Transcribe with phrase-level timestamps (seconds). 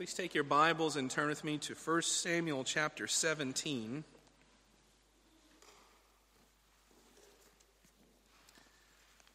[0.00, 4.02] Please take your Bibles and turn with me to 1 Samuel chapter 17.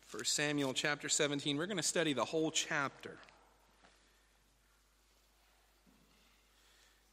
[0.07, 1.55] First Samuel chapter 17.
[1.55, 3.12] We're going to study the whole chapter.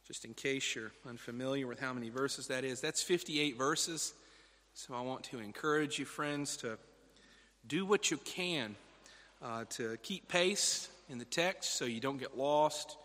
[0.07, 4.15] Just in case you're unfamiliar with how many verses that is, that's 58 verses.
[4.73, 6.79] So I want to encourage you, friends, to
[7.67, 8.75] do what you can
[9.43, 12.97] uh, to keep pace in the text so you don't get lost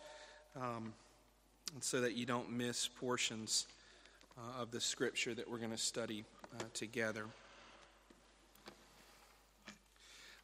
[0.60, 0.92] um,
[1.80, 3.66] so that you don't miss portions
[4.36, 6.24] uh, of the scripture that we're going to study
[6.58, 7.24] uh, together.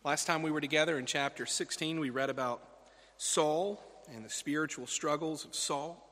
[0.04, 2.62] Last time we were together in chapter 16, we read about
[3.16, 3.82] Saul
[4.14, 6.04] and the spiritual struggles of Saul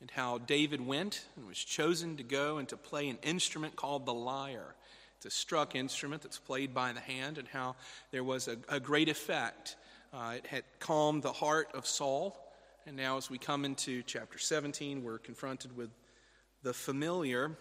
[0.00, 4.04] and how David went and was chosen to go and to play an instrument called
[4.04, 4.74] the lyre.
[5.16, 7.76] It's a struck instrument that's played by the hand, and how
[8.10, 9.76] there was a, a great effect.
[10.12, 12.36] Uh, it had calmed the heart of Saul,
[12.86, 15.90] and now as we come into chapter 17, we're confronted with
[16.62, 17.52] the familiar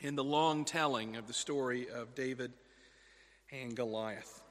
[0.00, 2.52] in the long telling of the story of David
[3.50, 4.42] and Goliath.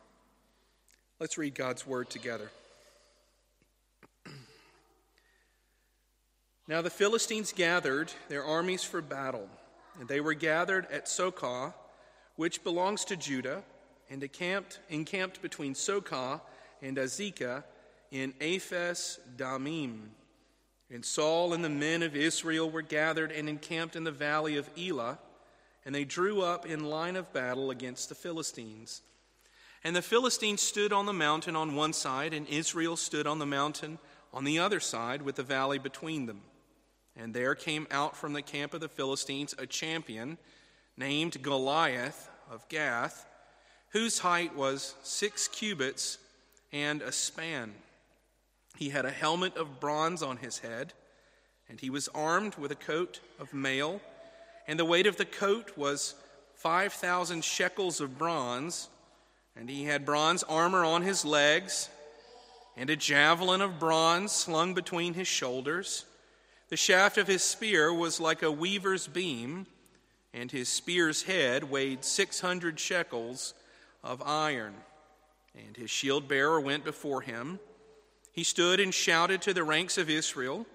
[1.20, 2.52] Let's read God's word together.
[6.68, 9.50] Now the Philistines gathered their armies for battle,
[10.00, 11.73] and they were gathered at Socoh,
[12.36, 13.64] which belongs to Judah,
[14.10, 16.40] and encamped, encamped between Socoh
[16.82, 17.64] and Azekah
[18.12, 20.12] in Ephes Dammim.
[20.94, 24.70] And Saul and the men of Israel were gathered and encamped in the valley of
[24.78, 25.20] Elah,
[25.86, 29.02] and they drew up in line of battle against the Philistines.
[29.84, 33.45] And the Philistines stood on the mountain on one side, and Israel stood on the
[33.45, 33.98] mountain
[34.34, 36.42] on the other side, with the valley between them.
[37.16, 40.38] And there came out from the camp of the Philistines a champion
[40.95, 43.26] named Goliath of Gath,
[43.89, 46.17] whose height was six cubits
[46.72, 47.73] and a span.
[48.77, 50.94] He had a helmet of bronze on his head,
[51.69, 54.02] and he was armed with a coat of mail,
[54.67, 56.15] and the weight of the coat was
[56.55, 58.89] 5,000 shekels of bronze,
[59.55, 61.89] and he had bronze armor on his legs,
[62.77, 66.05] and a javelin of bronze slung between his shoulders.
[66.70, 69.67] The shaft of his spear was like a weaver's beam,
[70.33, 73.54] and his spear's head weighed 600 shekels
[74.04, 74.76] of iron.
[75.54, 77.60] And his shield bearer went before him.
[78.31, 80.65] He stood and shouted to the ranks of Israel,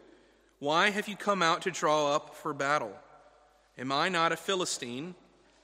[0.58, 2.96] Why have you come out to draw up for battle?
[3.78, 5.14] Am I not a Philistine,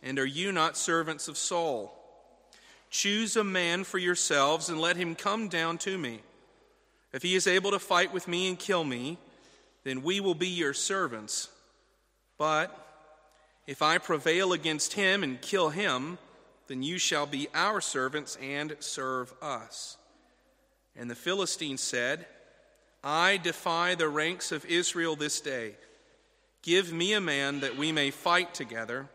[0.02, 1.98] and are you not servants of Saul?
[2.90, 6.20] Choose a man for yourselves and let him come down to me.
[7.12, 9.18] If he is able to fight with me and kill me,
[9.84, 11.48] then we will be your servants.
[12.38, 12.76] But
[13.66, 16.18] if I prevail against him and kill him,
[16.68, 19.96] then you shall be our servants and serve us.
[20.96, 22.26] And the Philistine said,
[23.02, 25.74] I defy the ranks of Israel this day.
[26.62, 29.08] Give me a man that we may fight together.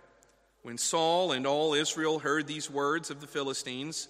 [0.63, 4.09] When Saul and all Israel heard these words of the Philistines,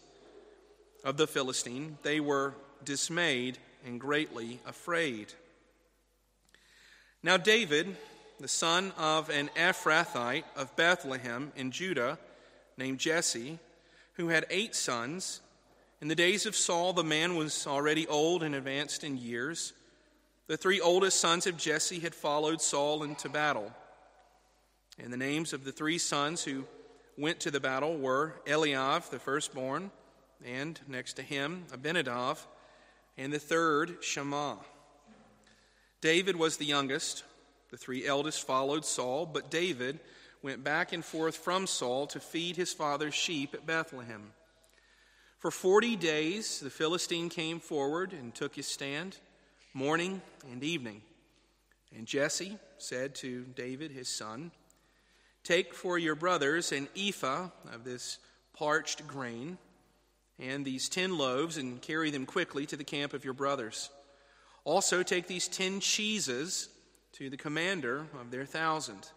[1.03, 5.33] of the Philistine, they were dismayed and greatly afraid.
[7.21, 7.95] Now, David,
[8.39, 12.17] the son of an Ephrathite of Bethlehem in Judah,
[12.77, 13.59] named Jesse,
[14.13, 15.41] who had eight sons,
[16.01, 19.73] in the days of Saul, the man was already old and advanced in years.
[20.47, 23.71] The three oldest sons of Jesse had followed Saul into battle.
[24.99, 26.65] And the names of the three sons who
[27.17, 29.91] went to the battle were Eliab, the firstborn,
[30.45, 32.37] and next to him, Abinadab,
[33.17, 34.59] and the third, Shammah.
[36.01, 37.23] David was the youngest.
[37.71, 39.99] The three eldest followed Saul, but David
[40.41, 44.31] went back and forth from Saul to feed his father's sheep at Bethlehem.
[45.37, 49.17] For forty days the Philistine came forward and took his stand,
[49.73, 50.21] morning
[50.51, 51.01] and evening.
[51.95, 54.51] And Jesse said to David his son,
[55.43, 58.17] Take for your brothers an ephah of this
[58.53, 59.57] parched grain
[60.39, 63.89] and these ten loaves, and carry them quickly to the camp of your brothers.
[64.65, 66.69] Also, take these ten cheeses
[67.13, 69.09] to the commander of their thousand.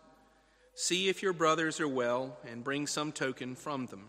[0.74, 4.08] See if your brothers are well, and bring some token from them.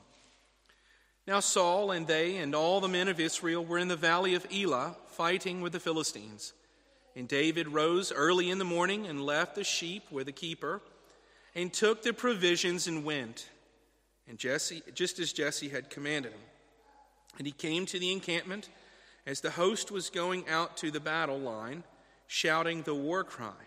[1.32, 4.46] Now, Saul and they and all the men of Israel were in the valley of
[4.52, 6.52] Elah, fighting with the Philistines.
[7.16, 10.82] And David rose early in the morning and left the sheep with the keeper,
[11.56, 13.48] and took the provisions and went.
[14.28, 16.42] And Jesse, just as Jesse had commanded him.
[17.38, 18.68] And he came to the encampment
[19.26, 21.86] as the host was going out to the battle line,
[22.28, 23.64] shouting the war cry.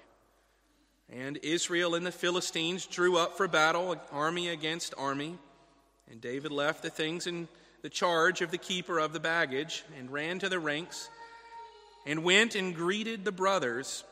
[1.11, 5.39] And Israel and the Philistines drew up for battle, army against army.
[6.11, 7.49] And David left the things in
[7.83, 11.09] the charge of the keeper of the baggage and ran to the ranks
[12.06, 14.05] and went and greeted the brothers.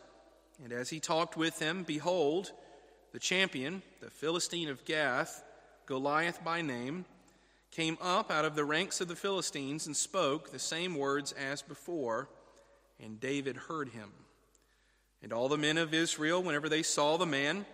[0.62, 2.52] And as he talked with them, behold,
[3.12, 5.42] the champion, the Philistine of Gath,
[5.86, 7.04] Goliath by name,
[7.70, 11.62] came up out of the ranks of the Philistines and spoke the same words as
[11.62, 12.28] before,
[13.02, 14.10] and David heard him.
[15.22, 17.64] And all the men of Israel, whenever they saw the man,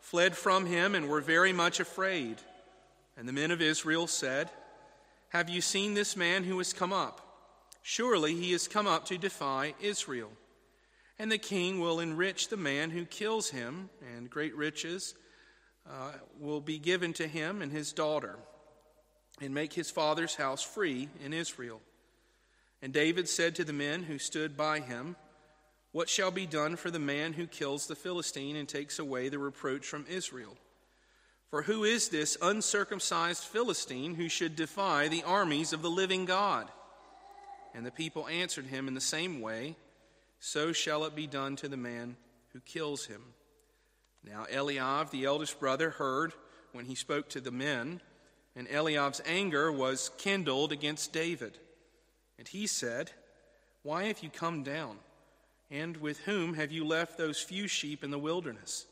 [0.00, 2.36] fled from him and were very much afraid.
[3.16, 4.50] And the men of Israel said,
[5.30, 7.22] Have you seen this man who has come up?
[7.82, 10.30] Surely he has come up to defy Israel.
[11.18, 15.14] And the king will enrich the man who kills him, and great riches
[15.88, 18.36] uh, will be given to him and his daughter,
[19.40, 21.80] and make his father's house free in Israel.
[22.82, 25.16] And David said to the men who stood by him,
[25.92, 29.38] What shall be done for the man who kills the Philistine and takes away the
[29.38, 30.56] reproach from Israel?
[31.50, 36.70] For who is this uncircumcised Philistine who should defy the armies of the living God?
[37.74, 39.76] And the people answered him in the same way
[40.38, 42.16] so shall it be done to the man
[42.52, 43.22] who kills him.
[44.24, 46.32] Now Eliab, the eldest brother, heard
[46.72, 48.00] when he spoke to the men,
[48.54, 51.58] and Eliab's anger was kindled against David.
[52.38, 53.12] And he said,
[53.82, 54.98] Why have you come down?
[55.70, 58.86] And with whom have you left those few sheep in the wilderness?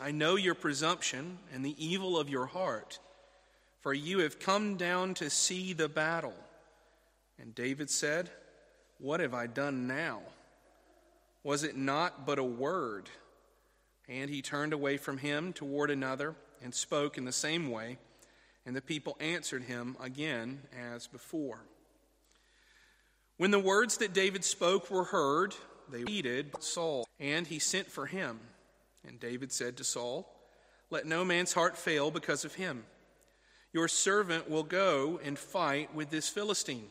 [0.00, 3.00] I know your presumption and the evil of your heart,
[3.80, 6.34] for you have come down to see the battle.
[7.40, 8.30] And David said,
[8.98, 10.20] What have I done now?
[11.42, 13.08] Was it not but a word?
[14.08, 17.98] And he turned away from him toward another and spoke in the same way,
[18.64, 21.60] and the people answered him again as before.
[23.36, 25.54] When the words that David spoke were heard,
[25.90, 28.40] they heeded Saul, and he sent for him.
[29.06, 30.28] And David said to Saul,
[30.90, 32.84] Let no man's heart fail because of him.
[33.72, 36.88] Your servant will go and fight with this Philistine.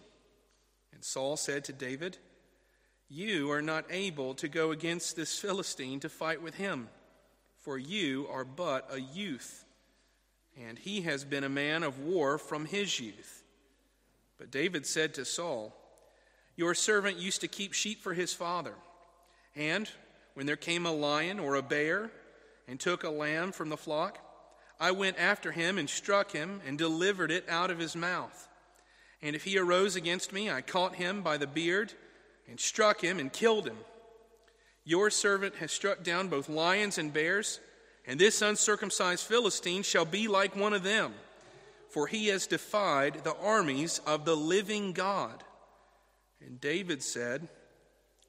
[0.93, 2.17] And Saul said to David,
[3.09, 6.89] you are not able to go against this Philistine to fight with him,
[7.59, 9.63] for you are but a youth,
[10.57, 13.43] and he has been a man of war from his youth.
[14.37, 15.73] But David said to Saul,
[16.57, 18.73] Your servant used to keep sheep for his father,
[19.55, 19.89] and
[20.37, 22.11] when there came a lion or a bear
[22.67, 24.19] and took a lamb from the flock,
[24.79, 28.47] I went after him and struck him and delivered it out of his mouth.
[29.19, 31.91] And if he arose against me, I caught him by the beard
[32.47, 33.77] and struck him and killed him.
[34.83, 37.59] Your servant has struck down both lions and bears,
[38.05, 41.15] and this uncircumcised Philistine shall be like one of them,
[41.89, 45.43] for he has defied the armies of the living God.
[46.45, 47.49] And David said,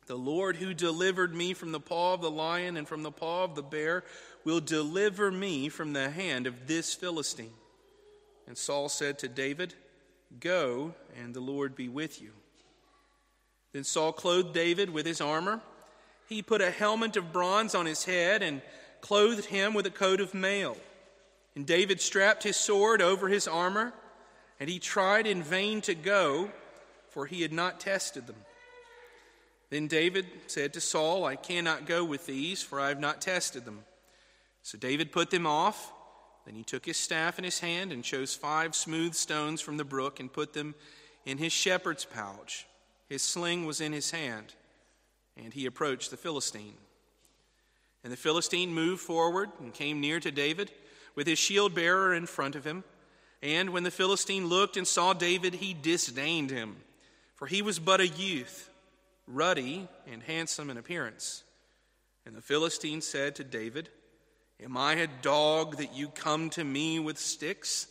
[0.08, 3.44] The Lord who delivered me from the paw of the lion and from the paw
[3.44, 4.04] of the bear
[4.42, 7.52] will deliver me from the hand of this Philistine.
[8.46, 9.74] And Saul said to David,
[10.40, 12.30] Go, and the Lord be with you.
[13.72, 15.60] Then Saul clothed David with his armor.
[16.26, 18.62] He put a helmet of bronze on his head and
[19.02, 20.78] clothed him with a coat of mail.
[21.54, 23.92] And David strapped his sword over his armor,
[24.58, 26.50] and he tried in vain to go,
[27.10, 28.36] for he had not tested them.
[29.70, 33.64] Then David said to Saul, I cannot go with these, for I have not tested
[33.64, 33.80] them.
[34.62, 35.92] So David put them off.
[36.46, 39.84] Then he took his staff in his hand and chose five smooth stones from the
[39.84, 40.74] brook and put them
[41.26, 42.66] in his shepherd's pouch.
[43.08, 44.54] His sling was in his hand,
[45.36, 46.76] and he approached the Philistine.
[48.02, 50.70] And the Philistine moved forward and came near to David
[51.14, 52.84] with his shield bearer in front of him.
[53.42, 56.76] And when the Philistine looked and saw David, he disdained him,
[57.34, 58.67] for he was but a youth,
[59.28, 61.44] ruddy and handsome in appearance.
[62.26, 63.88] And the Philistine said to David,
[64.62, 67.86] Am I a dog that you come to me with sticks?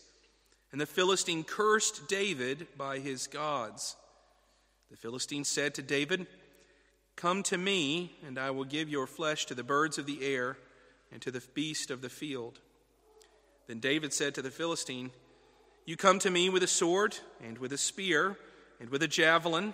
[0.71, 3.95] And the Philistine cursed David by his gods.
[4.91, 6.27] The Philistine said to David,
[7.15, 10.57] Come to me, and I will give your flesh to the birds of the air
[11.11, 12.59] and to the beast of the field.
[13.67, 15.11] Then David said to the Philistine,
[15.85, 18.37] You come to me with a sword, and with a spear,
[18.79, 19.73] and with a javelin,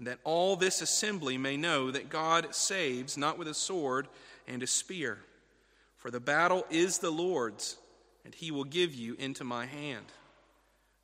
[0.00, 4.08] and that all this assembly may know that God saves not with a sword
[4.48, 5.18] and a spear.
[5.98, 7.76] For the battle is the Lord's,
[8.24, 10.06] and he will give you into my hand.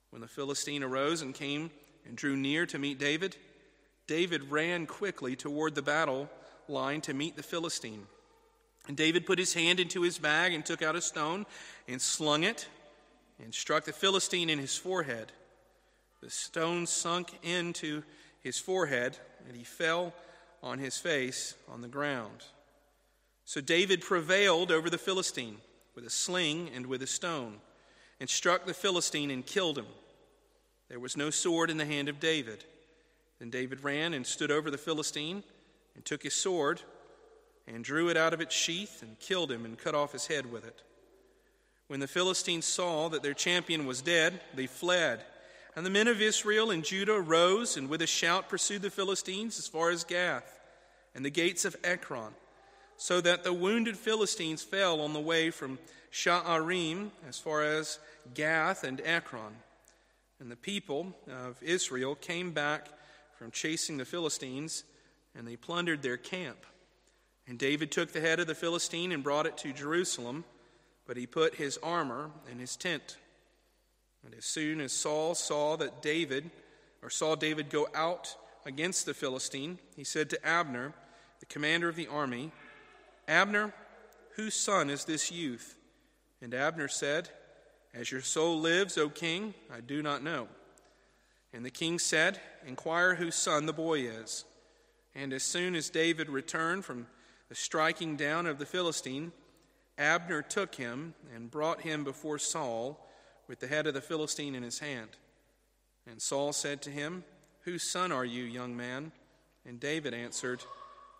[0.08, 1.70] When the Philistine arose and came
[2.06, 3.36] and drew near to meet David,
[4.06, 6.30] David ran quickly toward the battle
[6.66, 8.06] line to meet the Philistine.
[8.88, 11.44] And David put his hand into his bag and took out a stone
[11.86, 12.66] and slung it
[13.44, 15.32] and struck the Philistine in his forehead.
[16.22, 18.02] The stone sunk into
[18.46, 20.14] his forehead, and he fell
[20.62, 22.44] on his face on the ground.
[23.44, 25.58] So David prevailed over the Philistine
[25.96, 27.56] with a sling and with a stone,
[28.20, 29.86] and struck the Philistine and killed him.
[30.88, 32.64] There was no sword in the hand of David.
[33.40, 35.42] Then David ran and stood over the Philistine,
[35.96, 36.80] and took his sword,
[37.66, 40.52] and drew it out of its sheath, and killed him, and cut off his head
[40.52, 40.82] with it.
[41.88, 45.24] When the Philistines saw that their champion was dead, they fled.
[45.76, 49.58] And the men of Israel and Judah rose and with a shout pursued the Philistines
[49.58, 50.58] as far as Gath
[51.14, 52.32] and the gates of Ekron
[52.96, 55.78] so that the wounded Philistines fell on the way from
[56.12, 57.98] Sha'arim as far as
[58.34, 59.54] Gath and Ekron.
[60.40, 62.88] And the people of Israel came back
[63.38, 64.84] from chasing the Philistines,
[65.34, 66.64] and they plundered their camp.
[67.46, 70.44] And David took the head of the Philistine and brought it to Jerusalem,
[71.06, 73.18] but he put his armor in his tent.
[74.26, 76.50] And as soon as Saul saw that David,
[77.00, 80.92] or saw David go out against the Philistine, he said to Abner,
[81.38, 82.50] the commander of the army,
[83.28, 83.72] Abner,
[84.34, 85.78] whose son is this youth?
[86.42, 87.30] And Abner said,
[87.94, 90.48] As your soul lives, O king, I do not know.
[91.52, 94.44] And the king said, Inquire whose son the boy is.
[95.14, 97.06] And as soon as David returned from
[97.48, 99.30] the striking down of the Philistine,
[99.96, 103.06] Abner took him and brought him before Saul
[103.48, 105.10] with the head of the Philistine in his hand.
[106.06, 107.24] And Saul said to him,
[107.62, 109.12] Whose son are you, young man?
[109.66, 110.62] And David answered,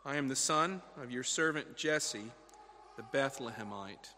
[0.04, 2.30] I am the son of your servant Jesse,
[2.96, 4.10] the Bethlehemite.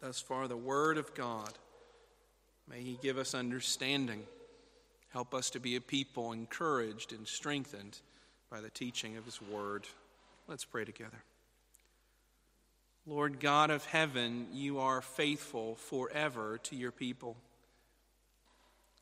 [0.00, 1.52] Thus far, the word of God.
[2.68, 4.24] May he give us understanding.
[5.10, 7.98] Help us to be a people encouraged and strengthened
[8.50, 9.86] by the teaching of his word.
[10.46, 11.24] Let's pray together.
[13.08, 17.38] Lord God of heaven, you are faithful forever to your people.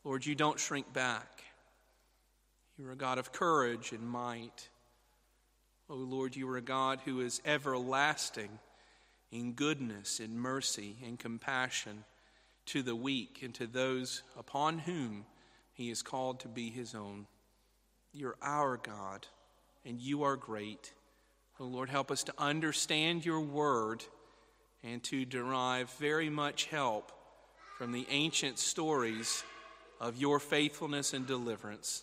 [0.05, 1.43] Lord, you don't shrink back.
[2.79, 4.69] You're a God of courage and might.
[5.91, 8.61] O oh Lord, you are a God who is everlasting
[9.33, 12.05] in goodness, in mercy, in compassion
[12.67, 15.25] to the weak and to those upon whom
[15.73, 17.27] he is called to be his own.
[18.13, 19.27] You're our God,
[19.85, 20.93] and you are great.
[21.59, 24.05] Oh Lord, help us to understand your word
[24.85, 27.13] and to derive very much help
[27.79, 29.43] from the ancient stories
[29.99, 32.03] of your faithfulness and deliverance.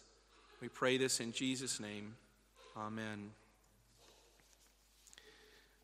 [0.60, 2.16] We pray this in Jesus' name.
[2.76, 3.30] Amen.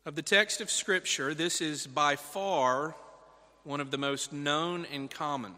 [0.04, 2.96] Of the text of Scripture, this is by far
[3.62, 5.54] one of the most known and common.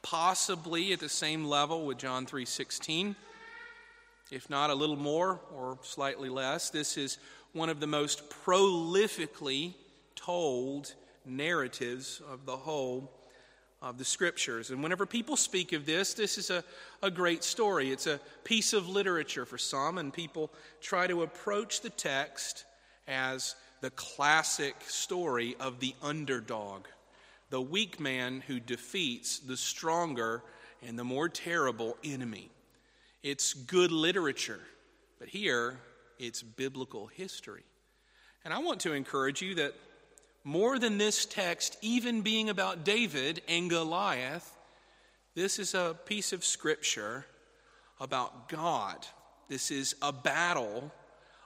[0.00, 3.14] Possibly at the same level with John 3:16,
[4.30, 6.70] if not a little more or slightly less.
[6.70, 7.18] This is
[7.52, 9.74] one of the most prolifically
[10.14, 13.12] told narratives of the whole
[13.82, 14.70] of the scriptures.
[14.70, 16.64] And whenever people speak of this, this is a,
[17.02, 17.90] a great story.
[17.90, 22.64] It's a piece of literature for some, and people try to approach the text
[23.06, 26.86] as the classic story of the underdog,
[27.50, 30.42] the weak man who defeats the stronger
[30.84, 32.50] and the more terrible enemy.
[33.22, 34.60] It's good literature,
[35.18, 35.80] but here
[36.18, 37.64] it's biblical history.
[38.44, 39.74] And I want to encourage you that
[40.44, 44.56] more than this text, even being about David and Goliath,
[45.34, 47.26] this is a piece of scripture
[47.98, 49.06] about God.
[49.48, 50.92] This is a battle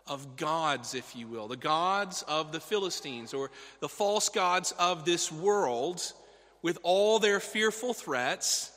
[0.07, 3.51] of gods, if you will, the gods of the Philistines or
[3.81, 6.13] the false gods of this world
[6.63, 8.71] with all their fearful threats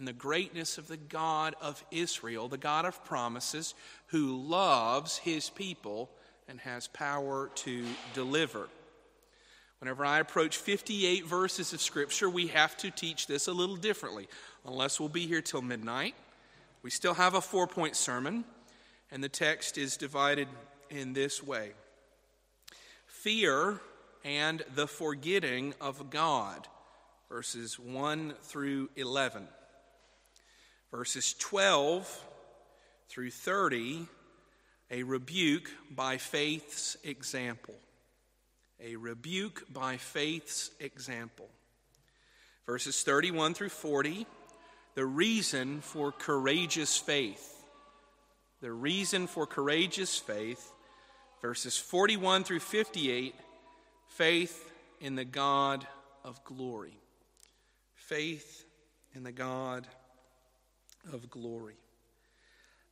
[0.00, 3.74] and the greatness of the God of Israel, the God of promises,
[4.06, 6.08] who loves his people
[6.48, 8.70] and has power to deliver.
[9.78, 14.26] Whenever I approach 58 verses of Scripture, we have to teach this a little differently,
[14.64, 16.14] unless we'll be here till midnight.
[16.82, 18.44] We still have a four point sermon.
[19.10, 20.48] And the text is divided
[20.88, 21.72] in this way
[23.06, 23.82] Fear
[24.24, 26.68] and the forgetting of God,
[27.28, 29.46] verses 1 through 11.
[30.90, 32.26] Verses 12
[33.08, 34.06] through 30,
[34.90, 37.74] a rebuke by faith's example.
[38.82, 41.48] A rebuke by faith's example.
[42.66, 44.26] Verses 31 through 40,
[44.94, 47.60] the reason for courageous faith
[48.60, 50.72] the reason for courageous faith,
[51.40, 53.34] verses 41 through 58
[54.08, 54.70] faith
[55.00, 55.86] in the God
[56.24, 56.98] of glory.
[57.94, 58.66] Faith
[59.14, 59.86] in the God
[61.12, 61.74] of glory.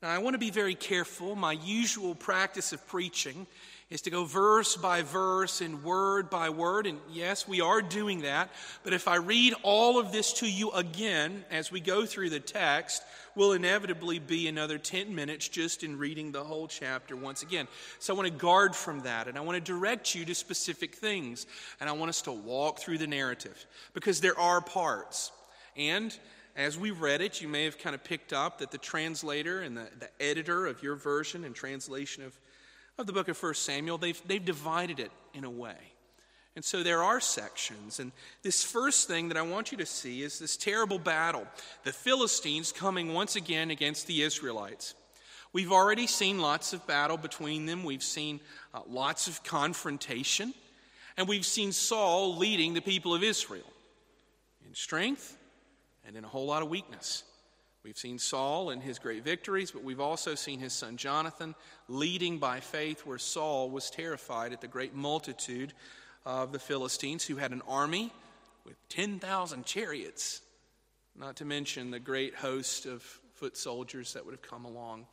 [0.01, 1.35] Now, I want to be very careful.
[1.35, 3.49] My usual practice of preaching
[3.91, 6.87] is to go verse by verse and word by word.
[6.87, 8.51] And yes, we are doing that.
[8.85, 12.39] But if I read all of this to you again as we go through the
[12.39, 13.03] text,
[13.35, 17.67] will inevitably be another 10 minutes just in reading the whole chapter once again.
[17.99, 20.95] So I want to guard from that and I want to direct you to specific
[20.95, 21.47] things.
[21.81, 25.33] And I want us to walk through the narrative because there are parts.
[25.77, 26.17] And
[26.59, 29.75] as we read it, you may have kind of picked up that the translator and
[29.75, 32.39] the, the editor of your version and translation of
[32.99, 35.77] of the book of 1 Samuel, they've, they've divided it in a way.
[36.57, 38.01] And so there are sections.
[38.01, 38.11] And
[38.43, 41.47] this first thing that I want you to see is this terrible battle
[41.85, 44.95] the Philistines coming once again against the Israelites.
[45.53, 48.41] We've already seen lots of battle between them, we've seen
[48.75, 50.53] uh, lots of confrontation,
[51.17, 53.73] and we've seen Saul leading the people of Israel
[54.67, 55.39] in strength
[56.09, 57.23] and in a whole lot of weakness.
[57.85, 61.55] We've seen Saul and his great victories, but we've also seen his son Jonathan
[61.87, 65.75] leading by faith where Saul was terrified at the great multitude
[66.25, 68.11] of the Philistines who had an army
[68.65, 70.41] with 10,000 chariots,
[71.15, 73.03] not to mention the great host of
[73.35, 75.07] foot soldiers that would have come along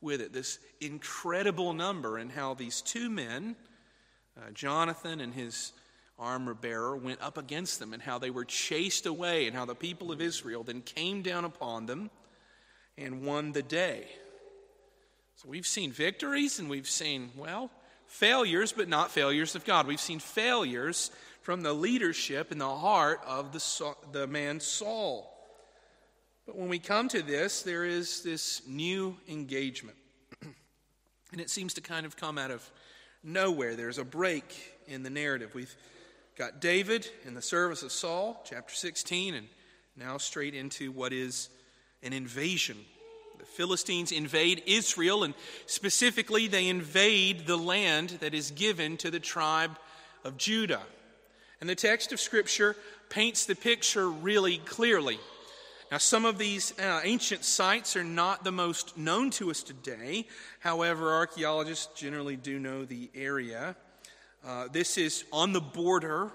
[0.00, 0.32] with it.
[0.32, 3.56] This incredible number, and how these two men,
[4.36, 5.72] uh, Jonathan and his
[6.18, 9.74] armor bearer went up against them and how they were chased away and how the
[9.74, 12.10] people of Israel then came down upon them
[12.96, 14.06] and won the day.
[15.36, 17.70] So we've seen victories and we've seen, well,
[18.06, 19.86] failures, but not failures of God.
[19.86, 21.10] We've seen failures
[21.42, 25.32] from the leadership in the heart of the, the man Saul.
[26.46, 29.96] But when we come to this, there is this new engagement.
[31.32, 32.68] and it seems to kind of come out of
[33.22, 33.76] nowhere.
[33.76, 34.44] There's a break
[34.86, 35.54] in the narrative.
[35.54, 35.76] We've
[36.36, 39.46] Got David in the service of Saul, chapter 16, and
[39.96, 41.48] now straight into what is
[42.02, 42.76] an invasion.
[43.38, 45.32] The Philistines invade Israel, and
[45.64, 49.78] specifically, they invade the land that is given to the tribe
[50.24, 50.82] of Judah.
[51.62, 52.76] And the text of Scripture
[53.08, 55.18] paints the picture really clearly.
[55.90, 60.26] Now, some of these uh, ancient sites are not the most known to us today.
[60.60, 63.74] However, archaeologists generally do know the area.
[64.46, 66.30] Uh, this is on the border,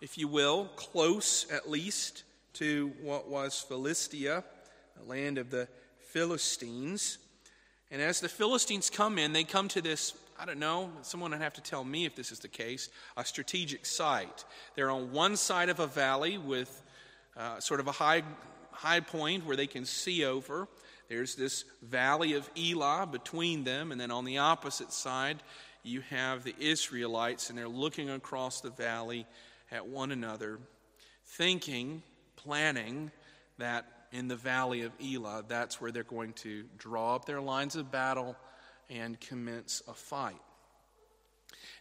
[0.00, 4.44] if you will, close at least to what was Philistia,
[4.96, 5.66] the land of the
[5.98, 7.18] Philistines.
[7.90, 11.40] And as the Philistines come in, they come to this, I don't know, someone would
[11.40, 14.44] have to tell me if this is the case, a strategic site.
[14.76, 16.80] They're on one side of a valley with
[17.36, 18.22] uh, sort of a high,
[18.70, 20.68] high point where they can see over.
[21.08, 25.42] There's this valley of Elah between them, and then on the opposite side,
[25.88, 29.26] you have the Israelites, and they're looking across the valley
[29.70, 30.58] at one another,
[31.24, 32.02] thinking,
[32.36, 33.10] planning
[33.58, 37.76] that in the valley of Elah, that's where they're going to draw up their lines
[37.76, 38.36] of battle
[38.88, 40.40] and commence a fight.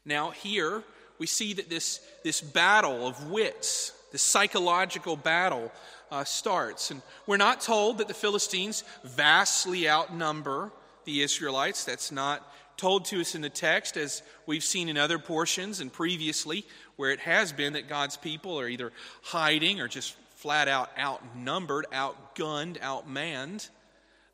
[0.04, 0.84] Now, here
[1.20, 5.72] we see that this, this battle of wits, this psychological battle,
[6.12, 6.92] uh, starts.
[6.92, 10.72] And we're not told that the Philistines vastly outnumber
[11.06, 11.86] the Israelites.
[11.86, 12.46] That's not
[12.78, 17.12] told to us in the text, as we've seen in other portions and previously, where
[17.12, 18.92] it has been that God's people are either
[19.24, 23.70] hiding or just flat out outnumbered, outgunned, outmanned.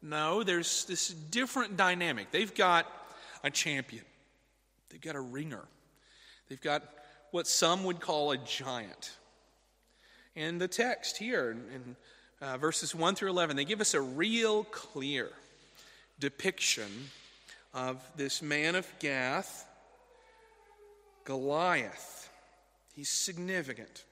[0.02, 2.32] No, there's this different dynamic.
[2.32, 2.86] They've got
[3.44, 4.04] a champion,
[4.90, 5.64] they've got a ringer,
[6.50, 6.84] they've got
[7.32, 9.18] what some would call a giant.
[10.36, 11.96] And the text here in
[12.42, 15.30] uh, verses 1 through 11, they give us a real clear
[16.20, 16.90] depiction
[17.74, 19.68] of this man of Gath,
[21.24, 22.30] Goliath.
[22.96, 24.04] He's significant.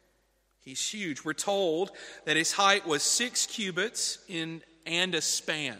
[0.64, 1.24] He's huge.
[1.24, 1.92] We're told
[2.26, 5.78] that his height was six cubits in, and a span.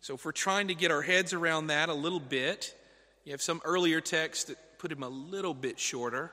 [0.00, 2.74] So, if we're trying to get our heads around that a little bit,
[3.24, 6.32] you have some earlier texts that put him a little bit shorter.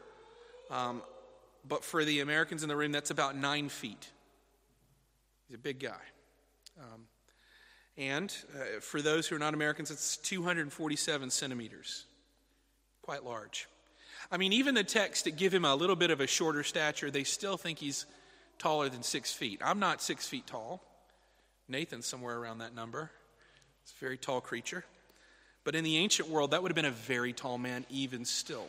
[0.69, 1.01] Um,
[1.67, 4.09] but for the Americans in the room, that's about nine feet.
[5.47, 6.01] He's a big guy.
[6.79, 7.05] Um,
[7.97, 12.05] and uh, for those who are not Americans, it's 247 centimeters.
[13.01, 13.67] Quite large.
[14.31, 17.11] I mean, even the texts that give him a little bit of a shorter stature,
[17.11, 18.05] they still think he's
[18.57, 19.61] taller than six feet.
[19.63, 20.81] I'm not six feet tall.
[21.67, 23.11] Nathan's somewhere around that number.
[23.83, 24.83] It's a very tall creature.
[25.63, 28.67] But in the ancient world, that would have been a very tall man, even still.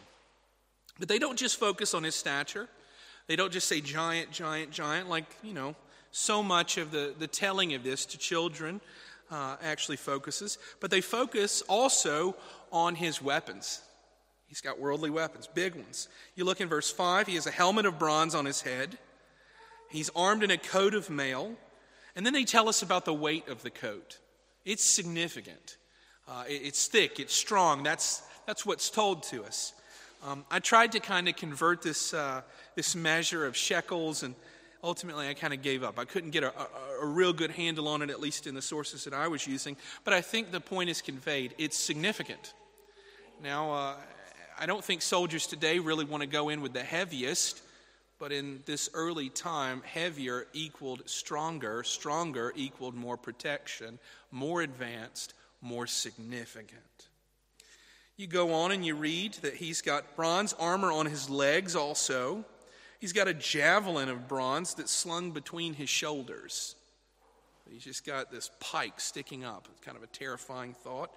[0.99, 2.69] But they don't just focus on his stature.
[3.27, 5.75] They don't just say giant, giant, giant, like, you know,
[6.13, 8.81] so much of the, the telling of this to children
[9.31, 12.37] uh, actually focuses, but they focus also
[12.73, 13.83] on his weapons.
[14.47, 16.09] He's got worldly weapons, big ones.
[16.37, 18.99] You look in verse 5, he has a helmet of bronze on his head,
[19.91, 21.55] he's armed in a coat of mail,
[22.17, 24.19] and then they tell us about the weight of the coat.
[24.65, 25.77] It's significant.
[26.29, 27.83] Uh, it's thick, it's strong.
[27.83, 29.75] That's, That's what's told to us.
[30.27, 32.43] Um, I tried to kind of convert this, uh,
[32.77, 34.35] this measure of shekels, and
[34.85, 35.99] ultimately I kind of gave up.
[35.99, 36.69] I couldn't get a, a,
[37.03, 39.77] a, real good handle on it, at least in the sources that I was using.
[40.05, 41.55] But I think the point is conveyed.
[41.59, 42.53] It's significant.
[43.43, 43.95] Now, uh,
[44.61, 47.63] I don't think soldiers today really want to go in with the heaviest,
[48.21, 53.99] but in this early time, heavier equaled stronger, stronger equaled more protection,
[54.31, 56.81] more advanced, more significant.
[58.17, 62.45] You go on and you read that he's got bronze armor on his legs also.
[63.05, 66.75] He's got a javelin of bronze that's slung between his shoulders.
[67.71, 69.69] He's just got this pike sticking up.
[69.71, 71.11] It's kind of a terrifying thought,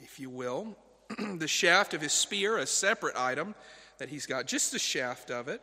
[0.00, 0.76] if you will.
[1.36, 3.54] the shaft of his spear, a separate item
[3.98, 5.62] that he's got, just the shaft of it.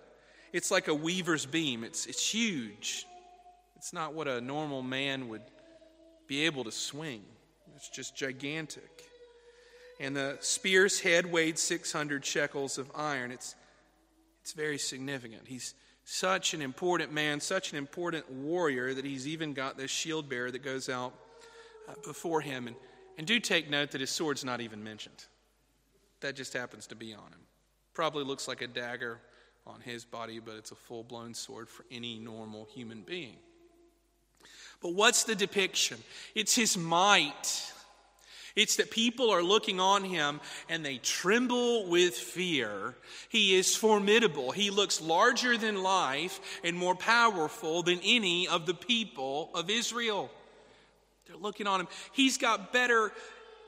[0.54, 3.06] It's like a weaver's beam, it's, it's huge.
[3.76, 5.44] It's not what a normal man would
[6.26, 7.22] be able to swing,
[7.76, 9.10] it's just gigantic
[10.00, 13.32] and the spear's head weighed 600 shekels of iron.
[13.32, 13.56] It's,
[14.46, 15.42] it's very significant.
[15.48, 20.30] He's such an important man, such an important warrior that he's even got this shield
[20.30, 21.16] bearer that goes out
[21.90, 22.68] uh, before him.
[22.68, 22.76] And,
[23.18, 25.26] and do take note that his sword's not even mentioned.
[26.20, 27.40] That just happens to be on him.
[27.96, 29.18] Probably looks like a dagger
[29.66, 33.38] on his body, but it's a full blown sword for any normal human being.
[34.80, 35.98] But what's the depiction?
[36.36, 37.74] It's his might.
[38.56, 40.40] It's that people are looking on him
[40.70, 42.96] and they tremble with fear.
[43.28, 44.52] He is formidable.
[44.52, 50.32] He looks larger than life and more powerful than any of the people of Israel.
[51.28, 51.88] They're looking on him.
[52.14, 53.12] He's got better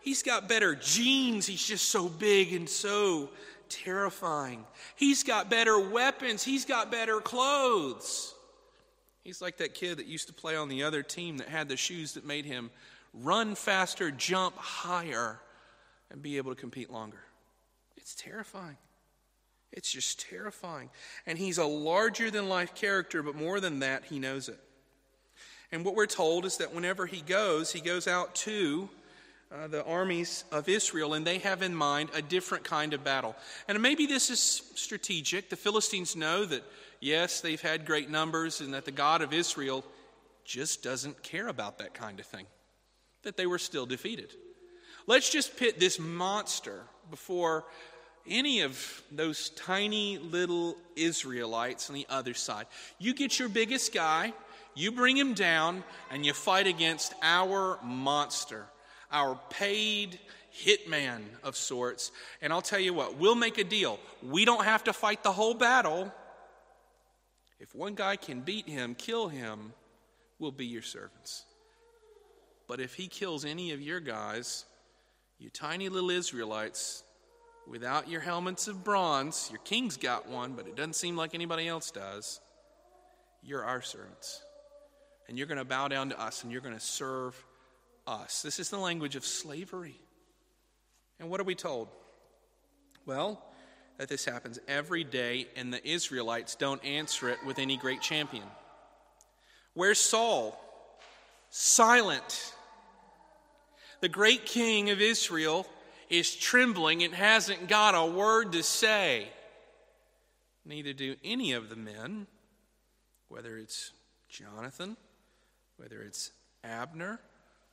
[0.02, 1.46] he's got better genes.
[1.46, 3.30] He's just so big and so
[3.68, 4.66] terrifying.
[4.96, 6.44] He's got better weapons.
[6.44, 8.34] He's got better clothes.
[9.24, 11.76] He's like that kid that used to play on the other team that had the
[11.76, 12.70] shoes that made him
[13.22, 15.40] run faster, jump higher,
[16.12, 17.20] and be able to compete longer.
[17.96, 18.78] It's terrifying.
[19.72, 20.90] It's just terrifying.
[21.26, 24.60] And he's a larger than life character, but more than that, he knows it.
[25.72, 28.90] And what we're told is that whenever he goes, he goes out to
[29.52, 33.36] uh, the armies of Israel, and they have in mind a different kind of battle.
[33.68, 34.40] And maybe this is
[34.76, 35.50] strategic.
[35.50, 36.64] The Philistines know that,
[37.02, 39.84] yes, they've had great numbers, and that the God of Israel
[40.46, 42.46] just doesn't care about that kind of thing
[43.24, 44.32] that they were still defeated.
[45.06, 47.66] Let's just pit this monster before
[48.30, 52.66] any of those tiny little Israelites on the other side.
[53.00, 54.34] You get your biggest guy,
[54.76, 58.66] you bring him down, and you fight against our monster,
[59.12, 60.20] our paid
[60.54, 62.12] hitman of sorts.
[62.42, 64.00] And I'll tell you what, we'll make a deal.
[64.22, 66.12] We don't have to fight the whole battle.
[67.60, 69.74] If one guy can beat him, kill him,
[70.38, 71.44] we'll be your servants.
[72.68, 74.66] But if he kills any of your guys,
[75.40, 77.04] you tiny little Israelites,
[77.68, 81.68] without your helmets of bronze, your king's got one, but it doesn't seem like anybody
[81.68, 82.40] else does,
[83.42, 84.44] you're our servants.
[85.28, 87.42] And you're going to bow down to us and you're going to serve
[88.06, 88.42] us.
[88.42, 90.00] This is the language of slavery.
[91.20, 91.90] And what are we told?
[93.06, 93.44] Well,
[93.98, 98.44] that this happens every day, and the Israelites don't answer it with any great champion.
[99.74, 100.60] Where's Saul?
[101.50, 102.54] Silent.
[104.02, 105.66] The great king of Israel
[106.10, 109.28] is trembling and hasn't got a word to say.
[110.66, 112.28] Neither do any of the men,
[113.30, 113.92] whether it's
[114.30, 114.98] Jonathan,
[115.78, 116.32] whether it's
[116.64, 117.20] Abner,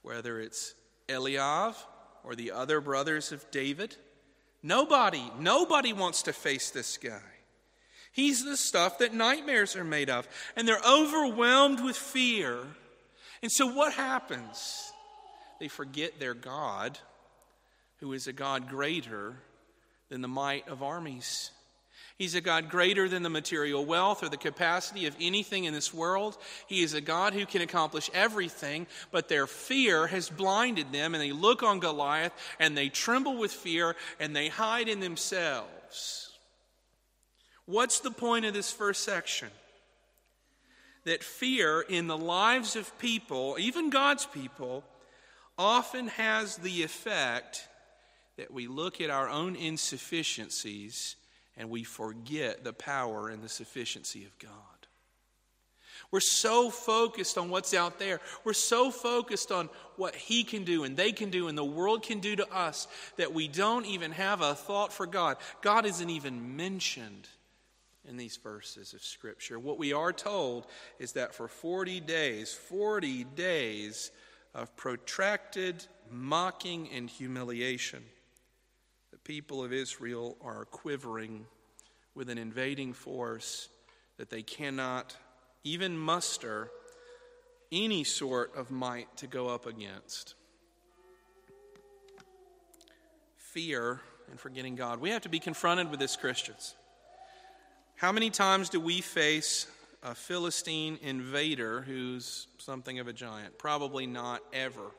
[0.02, 0.74] whether it's
[1.08, 1.74] Eliab,
[2.22, 3.96] or the other brothers of David.
[4.62, 7.20] Nobody, nobody wants to face this guy.
[8.12, 12.58] He's the stuff that nightmares are made of, and they're overwhelmed with fear.
[13.42, 14.92] And so, what happens?
[15.64, 16.98] They forget their God,
[18.00, 19.32] who is a God greater
[20.10, 21.52] than the might of armies.
[22.18, 25.94] He's a God greater than the material wealth or the capacity of anything in this
[25.94, 26.36] world.
[26.66, 31.22] He is a God who can accomplish everything, but their fear has blinded them, and
[31.22, 36.30] they look on Goliath and they tremble with fear and they hide in themselves.
[37.64, 39.48] What's the point of this first section?
[41.04, 44.84] That fear in the lives of people, even God's people,
[45.58, 47.68] often has the effect
[48.36, 51.16] that we look at our own insufficiencies
[51.56, 54.50] and we forget the power and the sufficiency of God.
[56.10, 58.20] We're so focused on what's out there.
[58.44, 62.02] We're so focused on what He can do and they can do and the world
[62.02, 62.86] can do to us
[63.16, 65.38] that we don't even have a thought for God.
[65.62, 67.28] God isn't even mentioned
[68.08, 69.58] in these verses of Scripture.
[69.58, 70.66] What we are told
[70.98, 74.10] is that for 40 days, 40 days,
[74.54, 78.02] of protracted mocking and humiliation.
[79.10, 81.46] The people of Israel are quivering
[82.14, 83.68] with an invading force
[84.16, 85.16] that they cannot
[85.64, 86.70] even muster
[87.72, 90.34] any sort of might to go up against.
[93.36, 95.00] Fear and forgetting God.
[95.00, 96.74] We have to be confronted with this, Christians.
[97.96, 99.66] How many times do we face
[100.04, 103.58] a Philistine invader who's something of a giant?
[103.58, 104.92] Probably not ever.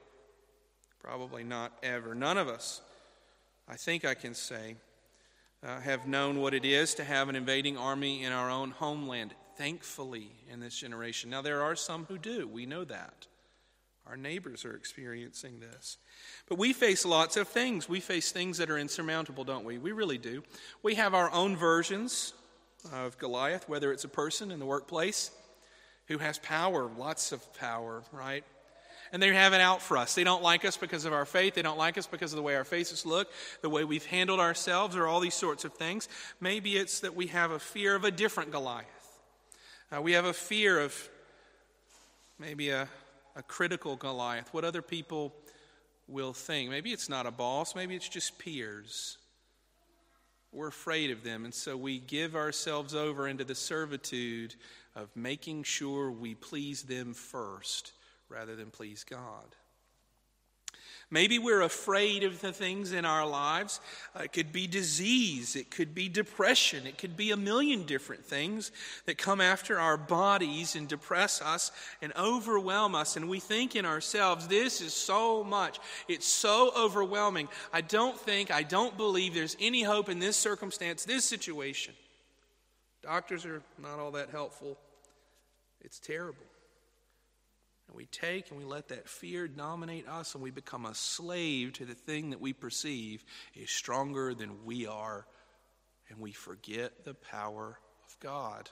[1.00, 2.16] Probably not ever.
[2.16, 2.82] None of us,
[3.70, 4.76] I think I can say,
[5.64, 9.36] uh, have known what it is to have an invading army in our own homeland,
[9.58, 11.30] thankfully, in this generation.
[11.30, 12.48] Now, there are some who do.
[12.48, 13.28] We know that.
[14.08, 15.98] Our neighbors are experiencing this.
[16.48, 17.88] But we face lots of things.
[17.88, 19.78] We face things that are insurmountable, don't we?
[19.78, 20.44] We really do.
[20.84, 22.34] We have our own versions
[22.94, 25.32] of Goliath, whether it's a person in the workplace
[26.08, 28.44] who has power, lots of power, right?
[29.12, 30.16] And they have it out for us.
[30.16, 31.56] They don't like us because of our faith.
[31.56, 34.40] They don't like us because of the way our faces look, the way we've handled
[34.40, 36.10] ourselves, or all these sorts of things.
[36.42, 38.86] Maybe it's that we have a fear of a different Goliath.
[39.96, 41.10] Uh, we have a fear of
[42.40, 42.90] maybe a,
[43.36, 45.34] a critical Goliath, what other people
[46.08, 46.70] will think.
[46.70, 49.18] Maybe it's not a boss, maybe it's just peers.
[50.56, 54.56] We're afraid of them, and so we give ourselves over into the servitude
[54.96, 57.92] of making sure we please them first
[58.30, 59.54] rather than please God.
[61.12, 63.80] Maybe we're afraid of the things in our lives.
[64.16, 68.26] Uh, it could be disease, it could be depression, it could be a million different
[68.26, 68.72] things
[69.06, 73.18] that come after our bodies and depress us and overwhelm us.
[73.18, 75.80] And we think in ourselves, this is so much.
[76.08, 77.50] It's so overwhelming.
[77.72, 81.94] I don't think, I don't believe there's any hope in this circumstance, this situation.
[83.04, 84.78] Doctors are not all that helpful.
[85.82, 86.46] It's terrible.
[87.96, 91.86] We take and we let that fear dominate us, and we become a slave to
[91.86, 95.26] the thing that we perceive is stronger than we are,
[96.10, 98.70] and we forget the power of God.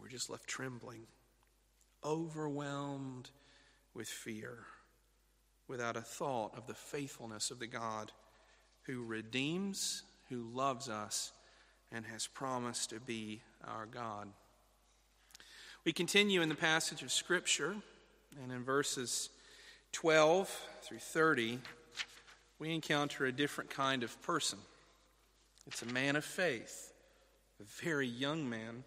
[0.00, 1.02] We're just left trembling,
[2.02, 3.30] overwhelmed
[3.92, 4.64] with fear,
[5.66, 8.12] without a thought of the faithfulness of the God
[8.82, 11.32] who redeems, who loves us,
[11.92, 14.28] and has promised to be our God.
[15.88, 17.74] We continue in the passage of Scripture,
[18.42, 19.30] and in verses
[19.92, 20.46] 12
[20.82, 21.60] through 30,
[22.58, 24.58] we encounter a different kind of person.
[25.66, 26.92] It's a man of faith,
[27.58, 28.84] a very young man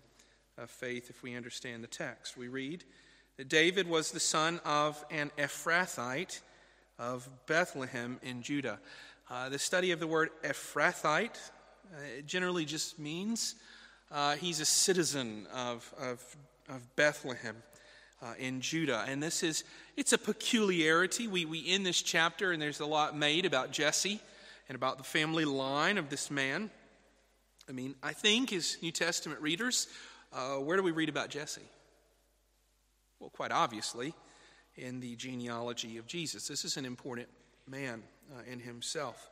[0.59, 2.37] of faith, if we understand the text.
[2.37, 2.83] We read
[3.37, 6.41] that David was the son of an Ephrathite
[6.99, 8.77] of Bethlehem in Judah.
[9.27, 11.39] Uh, the study of the word Ephrathite
[11.95, 13.55] uh, generally just means
[14.11, 16.37] uh, he's a citizen of, of
[16.71, 17.57] of Bethlehem
[18.21, 19.05] uh, in Judah.
[19.07, 19.63] And this is,
[19.97, 21.27] it's a peculiarity.
[21.27, 24.19] We, we end this chapter, and there's a lot made about Jesse
[24.69, 26.69] and about the family line of this man.
[27.67, 29.87] I mean, I think as New Testament readers,
[30.33, 31.61] uh, where do we read about Jesse?
[33.19, 34.13] Well, quite obviously,
[34.77, 36.47] in the genealogy of Jesus.
[36.47, 37.27] This is an important
[37.67, 39.29] man uh, in himself.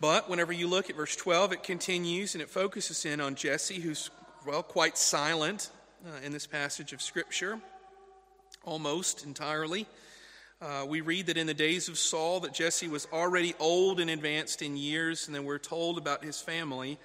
[0.00, 3.80] But whenever you look at verse 12, it continues and it focuses in on Jesse,
[3.80, 4.10] who's,
[4.46, 5.70] well, quite silent
[6.06, 7.58] uh, in this passage of Scripture,
[8.64, 9.86] almost entirely.
[10.60, 14.10] Uh, we read that in the days of Saul that Jesse was already old and
[14.10, 16.98] advanced in years, and then we're told about his family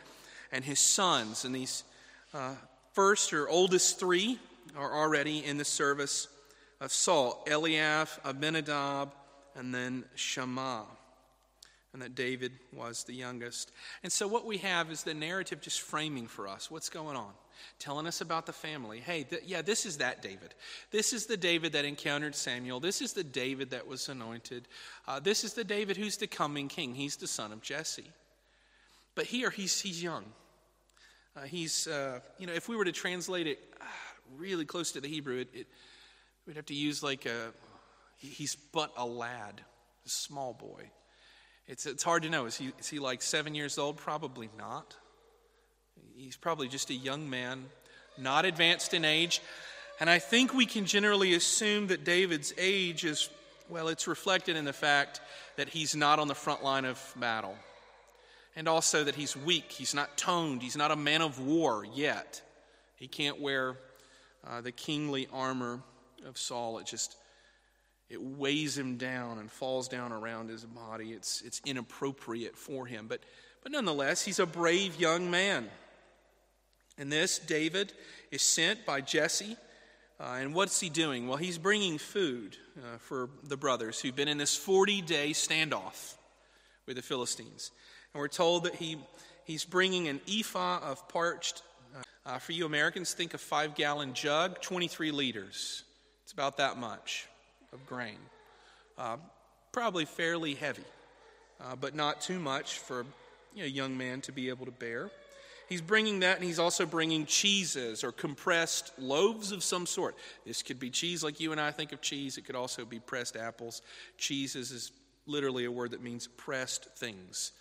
[0.52, 1.46] and his sons.
[1.46, 1.84] And these
[2.34, 2.56] uh,
[2.94, 4.40] first or oldest three
[4.76, 6.28] are already in the service
[6.82, 9.12] of Saul Eliab, Abinadab,
[9.56, 10.86] and then Shammah
[11.94, 13.72] and that David was the youngest.
[14.02, 17.32] And so, what we have is the narrative just framing for us what's going on,
[17.78, 19.00] telling us about the family.
[19.00, 20.56] Hey, th- yeah, this is that David.
[20.92, 22.80] This is the David that encountered Samuel.
[22.80, 24.68] This is the David that was anointed.
[25.08, 26.96] Uh, this is the David who's the coming king.
[26.96, 28.12] He's the son of Jesse.
[29.16, 30.26] But here, he's, he's young.
[31.36, 33.86] Uh, he's, uh, you know, if we were to translate it uh,
[34.36, 35.68] really close to the Hebrew, it, it,
[36.48, 37.54] we'd have to use like a,
[38.18, 39.62] he's but a lad,
[40.06, 40.90] a small boy.
[41.68, 42.46] It's, it's hard to know.
[42.46, 43.98] Is he, is he like seven years old?
[43.98, 44.96] Probably not.
[46.16, 47.66] He's probably just a young man,
[48.18, 49.42] not advanced in age.
[50.00, 53.30] And I think we can generally assume that David's age is,
[53.70, 55.22] well, it's reflected in the fact
[55.56, 57.56] that he's not on the front line of battle.
[58.56, 59.72] And also that he's weak.
[59.72, 60.62] He's not toned.
[60.62, 62.42] He's not a man of war yet.
[62.96, 63.78] He can't wear
[64.48, 65.80] uh, the kingly armor
[66.26, 66.78] of Saul.
[66.80, 67.16] It just
[68.10, 71.12] it weighs him down and falls down around his body.
[71.12, 73.08] It's, it's inappropriate for him.
[73.08, 73.22] But,
[73.64, 75.68] but nonetheless, he's a brave young man.
[76.98, 77.94] And this, David,
[78.32, 79.58] is sent by Jesse.
[80.20, 81.28] Uh, and what's he doing?
[81.28, 86.16] Well, he's bringing food uh, for the brothers who've been in this 40 day standoff
[86.86, 87.72] with the Philistines.
[88.14, 88.98] And we're told that he,
[89.46, 91.64] he's bringing an ephah of parched,
[91.96, 95.84] uh, uh, for you Americans, think a five gallon jug, 23 liters.
[96.24, 97.28] It's about that much
[97.74, 98.18] of grain.
[98.98, 99.18] Uh,
[99.72, 100.84] probably fairly heavy,
[101.62, 103.06] uh, but not too much for
[103.58, 105.10] a young man to be able to bear.
[105.70, 110.16] He's bringing that, and he's also bringing cheeses or compressed loaves of some sort.
[110.46, 112.38] This could be cheese like you and I think of cheese.
[112.38, 113.82] It could also be pressed apples.
[114.18, 114.92] Cheeses is
[115.26, 117.54] literally a word that means pressed things.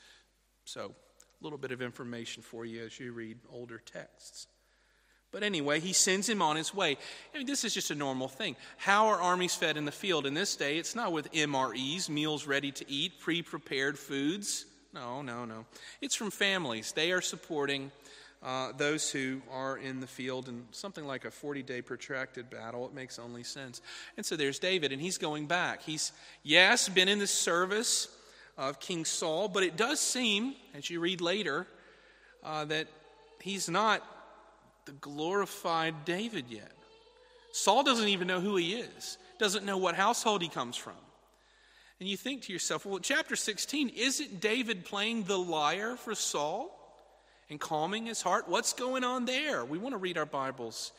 [0.64, 0.94] So,
[1.40, 4.46] a little bit of information for you as you read older texts.
[5.32, 6.98] But anyway, he sends him on his way.
[7.34, 8.54] I mean, this is just a normal thing.
[8.76, 10.26] How are armies fed in the field?
[10.26, 14.66] In this day, it's not with MREs, meals ready to eat, pre prepared foods.
[14.92, 15.64] No, no, no.
[16.02, 16.92] It's from families.
[16.92, 17.90] They are supporting
[18.42, 22.84] uh, those who are in the field in something like a 40 day protracted battle.
[22.84, 23.80] It makes only sense.
[24.18, 25.82] And so there's David, and he's going back.
[25.82, 28.08] He's, yes, been in the service
[28.58, 31.66] of King Saul, but it does seem, as you read later,
[32.44, 32.88] uh, that
[33.40, 34.02] he's not
[34.84, 36.72] the glorified David yet.
[37.52, 40.94] Saul doesn't even know who he is, doesn't know what household he comes from.
[42.00, 46.76] And you think to yourself, well, chapter 16, isn't David playing the lyre for Saul
[47.48, 48.48] and calming his heart?
[48.48, 49.64] What's going on there?
[49.64, 50.90] We want to read our Bibles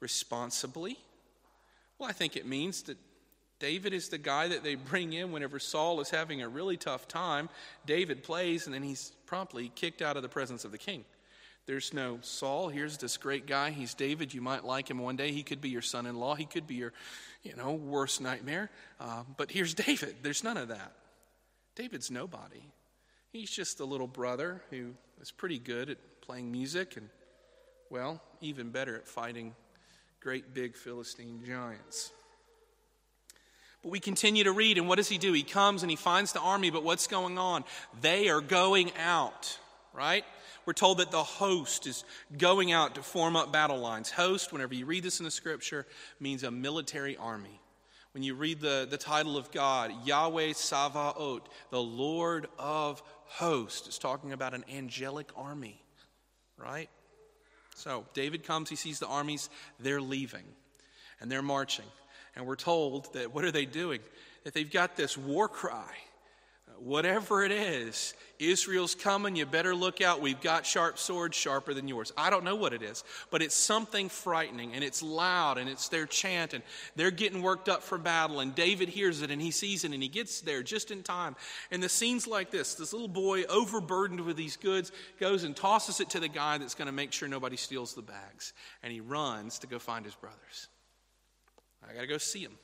[0.00, 0.96] responsibly.
[1.98, 2.96] Well, I think it means that
[3.58, 7.08] David is the guy that they bring in whenever Saul is having a really tough
[7.08, 7.48] time.
[7.86, 11.04] David plays, and then he's promptly kicked out of the presence of the king.
[11.66, 13.70] There's no Saul, here's this great guy.
[13.70, 14.32] He's David.
[14.32, 15.32] You might like him one day.
[15.32, 16.36] He could be your son in law.
[16.36, 16.92] He could be your
[17.42, 18.70] you know, worst nightmare.
[19.00, 20.16] Uh, but here's David.
[20.22, 20.92] There's none of that.
[21.74, 22.62] David's nobody.
[23.32, 27.08] He's just a little brother who is pretty good at playing music and,
[27.90, 29.54] well, even better at fighting
[30.20, 32.10] great big Philistine giants.
[33.82, 35.32] But we continue to read, and what does he do?
[35.32, 37.62] He comes and he finds the army, but what's going on?
[38.00, 39.58] They are going out,
[39.92, 40.24] right?
[40.66, 42.04] We're told that the host is
[42.36, 44.10] going out to form up battle lines.
[44.10, 45.86] Host, whenever you read this in the scripture,
[46.18, 47.60] means a military army.
[48.12, 53.98] When you read the, the title of God, Yahweh Savaot, the Lord of hosts, it's
[53.98, 55.80] talking about an angelic army,
[56.58, 56.88] right?
[57.76, 60.44] So David comes, he sees the armies, they're leaving,
[61.20, 61.84] and they're marching.
[62.34, 64.00] And we're told that what are they doing?
[64.44, 65.94] That they've got this war cry
[66.82, 70.20] whatever it is, Israel's coming, you better look out.
[70.20, 72.12] We've got sharp swords sharper than yours.
[72.16, 75.88] I don't know what it is, but it's something frightening and it's loud and it's
[75.88, 76.62] their chant and
[76.94, 78.40] they're getting worked up for battle.
[78.40, 81.36] And David hears it and he sees it and he gets there just in time.
[81.70, 86.00] And the scene's like this this little boy, overburdened with these goods, goes and tosses
[86.00, 88.52] it to the guy that's going to make sure nobody steals the bags.
[88.82, 90.68] And he runs to go find his brothers.
[91.88, 92.58] I got to go see him.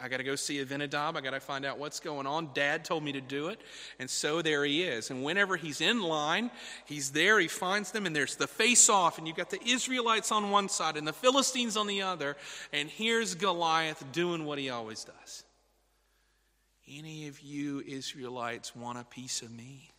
[0.00, 1.16] I got to go see Avinadab.
[1.16, 2.50] I got to find out what's going on.
[2.54, 3.60] Dad told me to do it.
[3.98, 5.10] And so there he is.
[5.10, 6.50] And whenever he's in line,
[6.84, 10.30] he's there, he finds them, and there's the face off, and you've got the Israelites
[10.32, 12.36] on one side and the Philistines on the other.
[12.72, 15.44] And here's Goliath doing what he always does.
[16.88, 19.90] Any of you Israelites want a piece of me?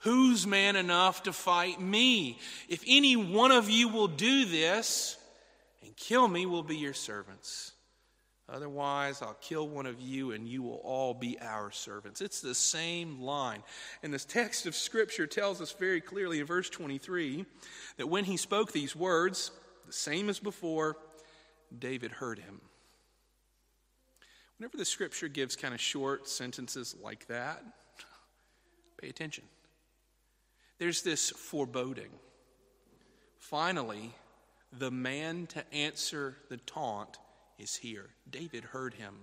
[0.00, 2.38] Who's man enough to fight me?
[2.68, 5.16] If any one of you will do this
[5.82, 7.72] and kill me, we'll be your servants.
[8.48, 12.20] Otherwise, I'll kill one of you and you will all be our servants.
[12.20, 13.62] It's the same line.
[14.02, 17.46] And this text of Scripture tells us very clearly in verse 23
[17.96, 19.50] that when he spoke these words,
[19.86, 20.96] the same as before,
[21.78, 22.60] David heard him.
[24.58, 27.64] Whenever the Scripture gives kind of short sentences like that,
[29.00, 29.44] pay attention.
[30.78, 32.10] There's this foreboding.
[33.38, 34.12] Finally,
[34.70, 37.18] the man to answer the taunt
[37.58, 38.10] is here.
[38.30, 39.14] David heard him.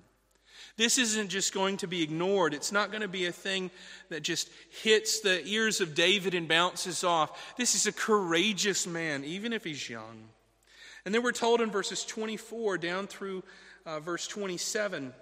[0.78, 2.54] This isn't just going to be ignored.
[2.54, 3.72] It's not going to be a thing
[4.10, 4.50] that just
[4.84, 7.56] hits the ears of David and bounces off.
[7.58, 10.30] This is a courageous man, even if he's young.
[11.06, 13.44] And then we're told in verses 24 down through
[13.86, 15.14] uh, verse 27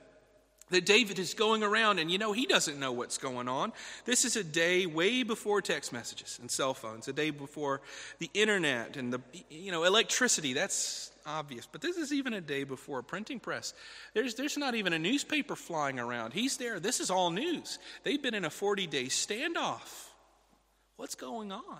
[0.69, 3.73] that David is going around and you know he doesn't know what's going on.
[4.05, 7.81] This is a day way before text messages and cell phones, a day before
[8.19, 10.53] the internet and the you know electricity.
[10.53, 11.67] That's obvious.
[11.71, 13.73] But this is even a day before a printing press.
[14.13, 16.33] There's, there's not even a newspaper flying around.
[16.33, 16.79] He's there.
[16.79, 17.79] This is all news.
[18.03, 20.07] They've been in a 40 day standoff.
[20.97, 21.79] What's going on?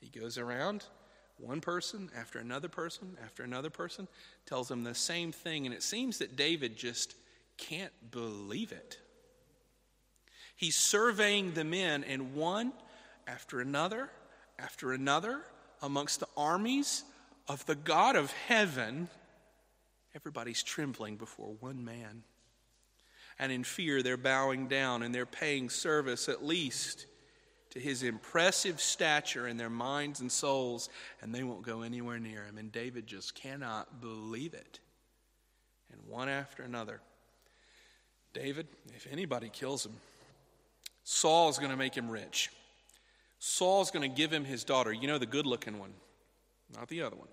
[0.00, 0.84] He goes around,
[1.36, 4.08] one person after another person after another person
[4.46, 5.66] tells them the same thing.
[5.66, 7.14] And it seems that David just
[7.68, 8.98] can't believe it.
[10.56, 12.72] He's surveying the men, and one
[13.26, 14.10] after another
[14.58, 15.40] after another
[15.80, 17.04] amongst the armies
[17.48, 19.08] of the God of heaven,
[20.14, 22.24] everybody's trembling before one man.
[23.40, 27.06] and in fear they're bowing down and they're paying service at least
[27.70, 30.88] to his impressive stature in their minds and souls,
[31.22, 32.58] and they won't go anywhere near him.
[32.58, 34.80] And David just cannot believe it.
[35.92, 37.00] And one after another,
[38.32, 39.92] David, if anybody kills him,
[41.04, 42.50] Saul's going to make him rich.
[43.38, 44.92] Saul's going to give him his daughter.
[44.92, 45.92] You know, the good looking one,
[46.74, 47.28] not the other one.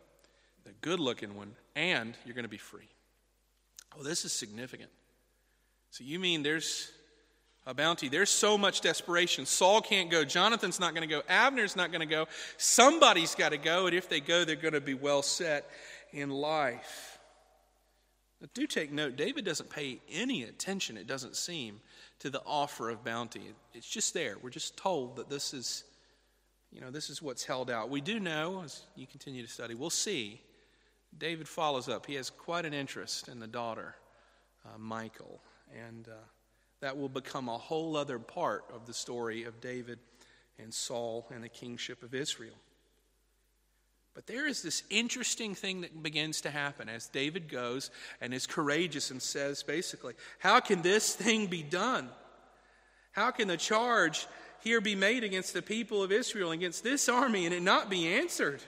[0.66, 2.90] The good looking one, and you're going to be free.
[3.98, 4.90] Oh, this is significant.
[5.92, 6.92] So, you mean there's
[7.66, 8.10] a bounty.
[8.10, 9.46] There's so much desperation.
[9.46, 10.24] Saul can't go.
[10.24, 11.22] Jonathan's not going to go.
[11.30, 12.28] Abner's not going to go.
[12.58, 15.70] Somebody's got to go, and if they go, they're going to be well set
[16.12, 17.17] in life.
[18.40, 21.82] But do take note, David doesn't pay any attention, it doesn't seem,
[22.20, 23.42] to the offer of bounty.
[23.74, 24.36] It's just there.
[24.42, 25.84] We're just told that this is,
[26.72, 27.90] you know, this is what's held out.
[27.90, 30.42] We do know, as you continue to study, we'll see.
[31.18, 32.06] David follows up.
[32.06, 33.96] He has quite an interest in the daughter,
[34.66, 35.42] uh, Michal.
[35.74, 36.08] And.
[36.08, 36.12] Uh,
[36.80, 40.00] that will become a whole other part of the story of David
[40.60, 42.56] and Saul and the kingship of Israel.
[44.18, 48.48] But there is this interesting thing that begins to happen as David goes and is
[48.48, 52.10] courageous and says, basically, How can this thing be done?
[53.12, 54.26] How can the charge
[54.62, 58.08] here be made against the people of Israel, against this army, and it not be
[58.08, 58.60] answered?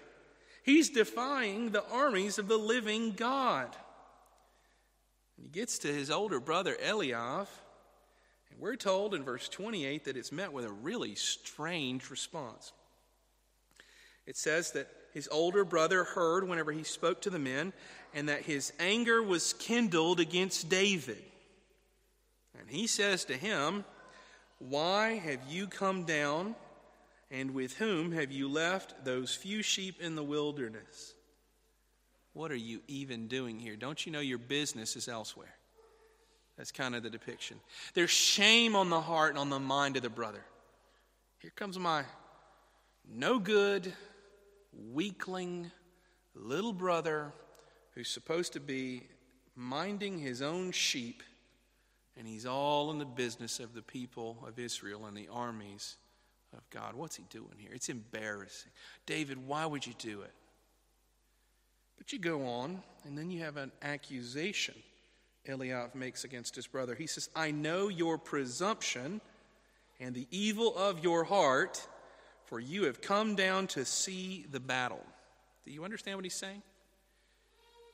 [0.62, 3.76] He's defying the armies of the living God.
[5.36, 7.47] And he gets to his older brother Eliab,
[8.52, 12.72] and we're told in verse 28 that it's met with a really strange response.
[14.28, 14.89] It says that
[15.20, 17.74] his older brother heard whenever he spoke to the men,
[18.13, 21.22] and that his anger was kindled against David.
[22.57, 23.84] And he says to him,
[24.59, 26.55] Why have you come down,
[27.30, 31.13] and with whom have you left those few sheep in the wilderness?
[32.32, 33.76] What are you even doing here?
[33.76, 35.53] Don't you know your business is elsewhere?
[36.55, 37.59] That's kind of the depiction.
[37.93, 40.45] There's shame on the heart and on the mind of the brother.
[41.39, 42.05] Here comes my
[43.13, 43.91] no good,
[44.74, 45.72] weakling
[46.36, 47.34] little brother
[47.95, 49.03] who's supposed to be
[49.55, 51.24] minding his own sheep,
[52.17, 55.97] and he's all in the business of the people of Israel and the armies
[56.55, 56.95] of God.
[56.95, 57.72] What's he doing here?
[57.74, 58.72] It's embarrassing.
[59.05, 60.34] David, why would you do it?
[61.97, 64.76] But you go on, and then you have an accusation
[65.47, 66.95] Eliab makes against his brother.
[66.95, 69.22] He says, I know your presumption
[69.99, 71.88] and the evil of your heart,
[72.50, 75.06] for you have come down to see the battle.
[75.66, 76.64] Do you understand what he's saying?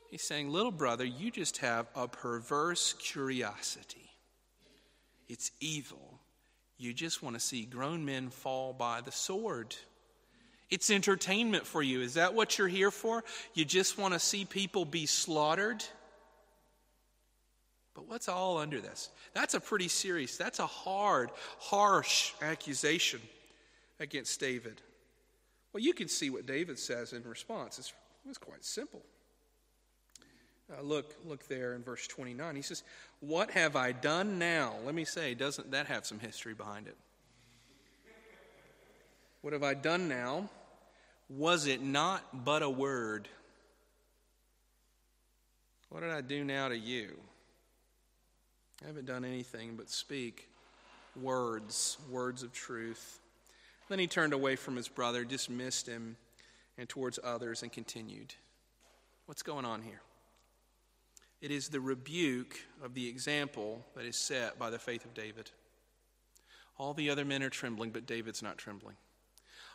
[0.09, 4.09] He's saying, Little brother, you just have a perverse curiosity.
[5.27, 6.19] It's evil.
[6.77, 9.75] You just want to see grown men fall by the sword.
[10.69, 11.99] It's entertainment for you.
[11.99, 13.25] Is that what you're here for?
[13.53, 15.83] You just want to see people be slaughtered?
[17.93, 19.09] But what's all under this?
[19.33, 23.19] That's a pretty serious, that's a hard, harsh accusation
[23.99, 24.81] against David.
[25.73, 27.79] Well, you can see what David says in response.
[27.79, 27.93] It's,
[28.27, 29.01] it's quite simple.
[30.71, 32.55] Uh, look, look there in verse 29.
[32.55, 32.83] He says,
[33.19, 34.73] What have I done now?
[34.83, 36.97] Let me say, doesn't that have some history behind it?
[39.41, 40.49] What have I done now?
[41.29, 43.27] Was it not but a word?
[45.89, 47.15] What did I do now to you?
[48.83, 50.49] I haven't done anything but speak
[51.15, 53.19] words, words of truth.
[53.87, 56.17] Then he turned away from his brother, dismissed him,
[56.77, 58.33] and towards others, and continued.
[59.25, 60.01] What's going on here?
[61.41, 65.51] It is the rebuke of the example that is set by the faith of David.
[66.77, 68.95] All the other men are trembling, but David's not trembling.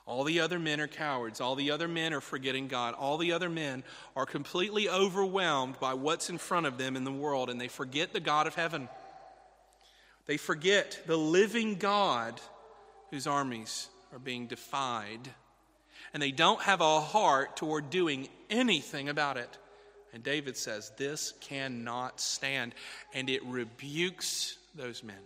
[0.06, 1.40] All the other men are cowards.
[1.40, 2.94] All the other men are forgetting God.
[2.94, 3.84] All the other men
[4.16, 8.12] are completely overwhelmed by what's in front of them in the world, and they forget
[8.12, 8.88] the God of heaven.
[10.26, 12.40] They forget the living God
[13.10, 15.28] whose armies are being defied.
[16.12, 19.58] And they don't have a heart toward doing anything about it.
[20.12, 22.74] And David says, This cannot stand.
[23.14, 25.16] And it rebukes those men.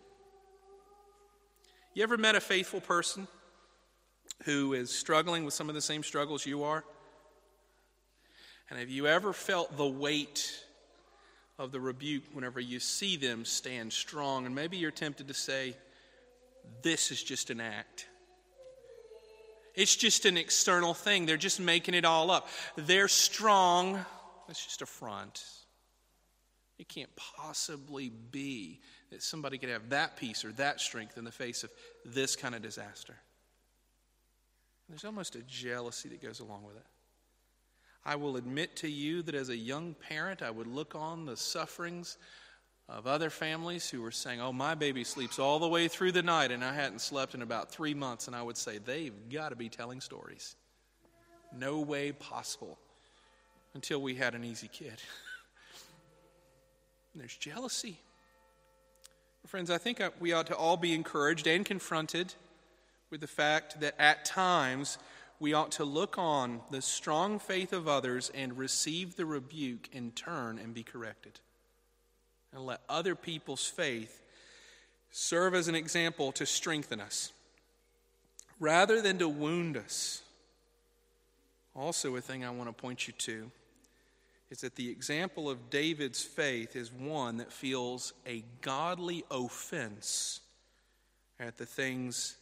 [1.94, 3.28] You ever met a faithful person?
[4.44, 6.84] who is struggling with some of the same struggles you are?
[8.68, 10.64] And have you ever felt the weight
[11.58, 14.46] of the rebuke whenever you see them stand strong?
[14.46, 15.76] And maybe you're tempted to say,
[16.82, 18.06] This is just an act.
[19.74, 21.26] It's just an external thing.
[21.26, 22.48] They're just making it all up.
[22.76, 24.04] They're strong.
[24.46, 25.44] That's just a front.
[26.78, 31.32] It can't possibly be that somebody could have that peace or that strength in the
[31.32, 31.70] face of
[32.04, 33.14] this kind of disaster.
[34.88, 36.86] There's almost a jealousy that goes along with it.
[38.04, 41.36] I will admit to you that as a young parent, I would look on the
[41.36, 42.18] sufferings
[42.88, 46.22] of other families who were saying, Oh, my baby sleeps all the way through the
[46.22, 48.26] night, and I hadn't slept in about three months.
[48.26, 50.56] And I would say, They've got to be telling stories.
[51.56, 52.78] No way possible
[53.74, 55.00] until we had an easy kid.
[57.14, 57.98] there's jealousy.
[59.46, 62.34] Friends, I think uh, we ought to all be encouraged and confronted
[63.10, 64.98] with the fact that at times
[65.38, 70.10] we ought to look on the strong faith of others and receive the rebuke in
[70.12, 71.40] turn and be corrected.
[72.54, 74.22] And let other people's faith
[75.10, 77.32] serve as an example to strengthen us
[78.60, 80.22] rather than to wound us.
[81.74, 83.50] Also, a thing I want to point you to
[84.50, 90.40] is that the example of David's faith is one that feels a godly offense
[91.40, 92.36] at the things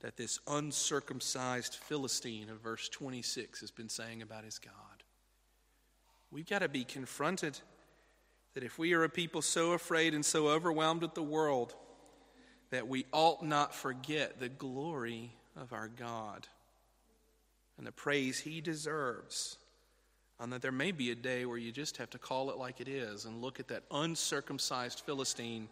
[0.00, 4.72] that this uncircumcised Philistine of verse 26 has been saying about his God.
[6.30, 7.58] We've got to be confronted
[8.54, 11.74] that if we are a people so afraid and so overwhelmed with the world,
[12.70, 16.46] that we ought not forget the glory of our God
[17.78, 19.56] and the praise he deserves.
[20.38, 22.80] And that there may be a day where you just have to call it like
[22.80, 25.68] it is and look at that uncircumcised Philistine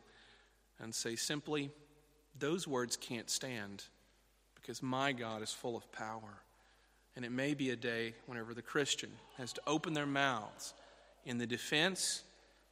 [0.79, 1.71] and say simply,
[2.39, 3.85] those words can't stand
[4.55, 6.43] because my God is full of power.
[7.17, 10.75] And it may be a day whenever the Christian has to open their mouths
[11.25, 12.23] in the defense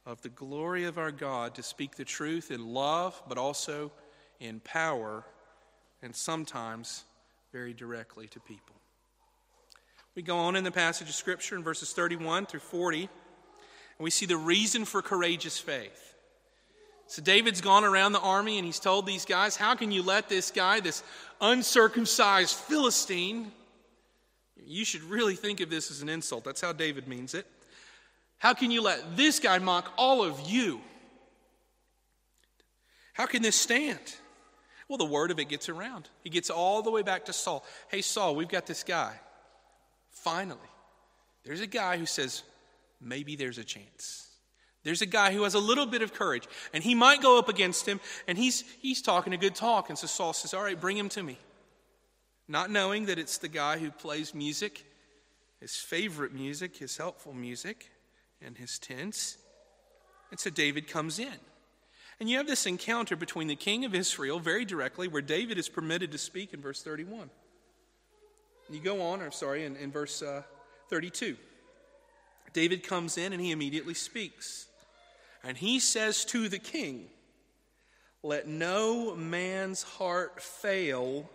[0.07, 3.91] of the glory of our God to speak the truth in love, but also
[4.39, 5.25] in power,
[6.01, 7.03] and sometimes
[7.51, 8.75] very directly to people.
[10.15, 13.09] We go on in the passage of Scripture in verses 31 through 40, and
[13.99, 16.15] we see the reason for courageous faith.
[17.07, 20.29] So David's gone around the army and he's told these guys, How can you let
[20.29, 21.03] this guy, this
[21.41, 23.51] uncircumcised Philistine,
[24.65, 26.45] you should really think of this as an insult.
[26.45, 27.45] That's how David means it.
[28.37, 30.81] How can you let this guy mock all of you?
[33.13, 33.99] How can this stand?
[34.87, 36.07] Well, the word of it gets around.
[36.23, 37.65] He gets all the way back to Saul.
[37.89, 39.13] Hey, Saul, we've got this guy.
[40.11, 40.59] Finally,
[41.43, 42.43] there's a guy who says,
[43.01, 44.27] maybe there's a chance.
[44.83, 47.49] There's a guy who has a little bit of courage, and he might go up
[47.49, 49.89] against him, and he's, he's talking a good talk.
[49.89, 51.37] And so Saul says, All right, bring him to me.
[52.47, 54.85] Not knowing that it's the guy who plays music,
[55.59, 57.89] his favorite music, his helpful music,
[58.45, 59.37] and his tents.
[60.31, 61.39] And so David comes in.
[62.19, 65.69] And you have this encounter between the king of Israel very directly, where David is
[65.69, 67.29] permitted to speak in verse 31.
[68.69, 70.41] You go on, I'm sorry, in, in verse uh,
[70.89, 71.37] 32.
[72.53, 74.67] David comes in and he immediately speaks.
[75.43, 77.05] And he says to the king,
[78.23, 81.29] Let no man's heart fail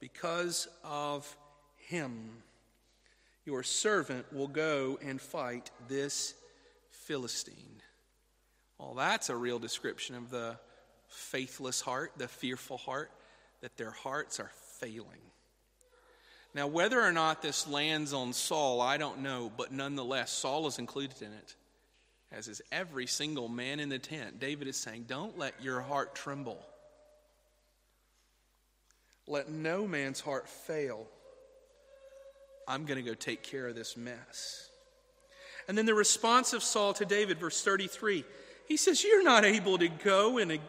[0.00, 1.36] because of
[1.76, 2.42] him.
[3.48, 6.34] Your servant will go and fight this
[6.90, 7.80] Philistine.
[8.76, 10.58] Well, that's a real description of the
[11.08, 13.10] faithless heart, the fearful heart,
[13.62, 15.22] that their hearts are failing.
[16.52, 20.78] Now, whether or not this lands on Saul, I don't know, but nonetheless, Saul is
[20.78, 21.56] included in it
[22.30, 24.40] as is every single man in the tent.
[24.40, 26.62] David is saying, Don't let your heart tremble.
[29.26, 31.06] Let no man's heart fail.
[32.68, 34.68] I'm going to go take care of this mess.
[35.66, 38.24] And then the response of Saul to David, verse 33,
[38.66, 40.60] he says, You're not able to go and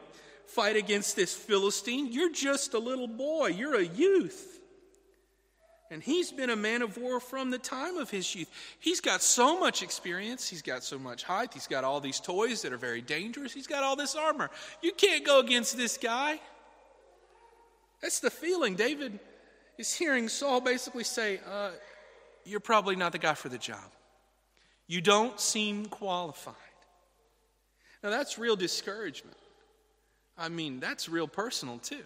[0.48, 2.12] fight against this Philistine.
[2.12, 4.56] You're just a little boy, you're a youth.
[5.92, 8.50] And he's been a man of war from the time of his youth.
[8.80, 10.48] He's got so much experience.
[10.48, 11.52] He's got so much height.
[11.52, 13.54] He's got all these toys that are very dangerous.
[13.54, 14.52] He's got all this armor.
[14.84, 16.40] You can't go against this guy.
[18.04, 18.76] That's the feeling.
[18.76, 19.20] David
[19.80, 21.72] is hearing Saul basically say, uh,
[22.50, 23.92] You're probably not the guy for the job.
[24.88, 26.56] You don't seem qualified.
[28.04, 29.38] Now, that's real discouragement.
[30.38, 32.04] I mean, that's real personal, too.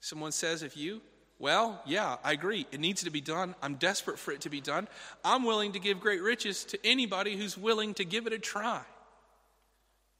[0.00, 1.00] Someone says, If you
[1.38, 2.66] well, yeah, I agree.
[2.72, 3.54] It needs to be done.
[3.62, 4.88] I'm desperate for it to be done.
[5.24, 8.82] I'm willing to give great riches to anybody who's willing to give it a try.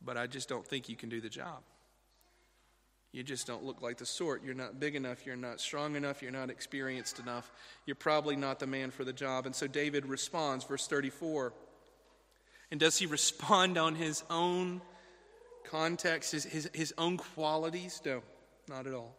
[0.01, 1.59] But I just don't think you can do the job.
[3.13, 4.45] You just don't look like the sort.
[4.45, 5.25] You're not big enough.
[5.25, 6.21] You're not strong enough.
[6.23, 7.51] You're not experienced enough.
[7.87, 9.47] You're probably not the man for the job.
[9.47, 11.55] And so David responds, verse 34.
[12.71, 14.83] And does he respond on his own
[15.65, 18.01] context, his, his, his own qualities?
[18.05, 18.23] No,
[18.69, 19.17] not at all.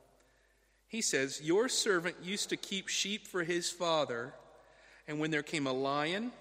[0.88, 4.34] He says, Your servant used to keep sheep for his father,
[5.08, 6.32] and when there came a lion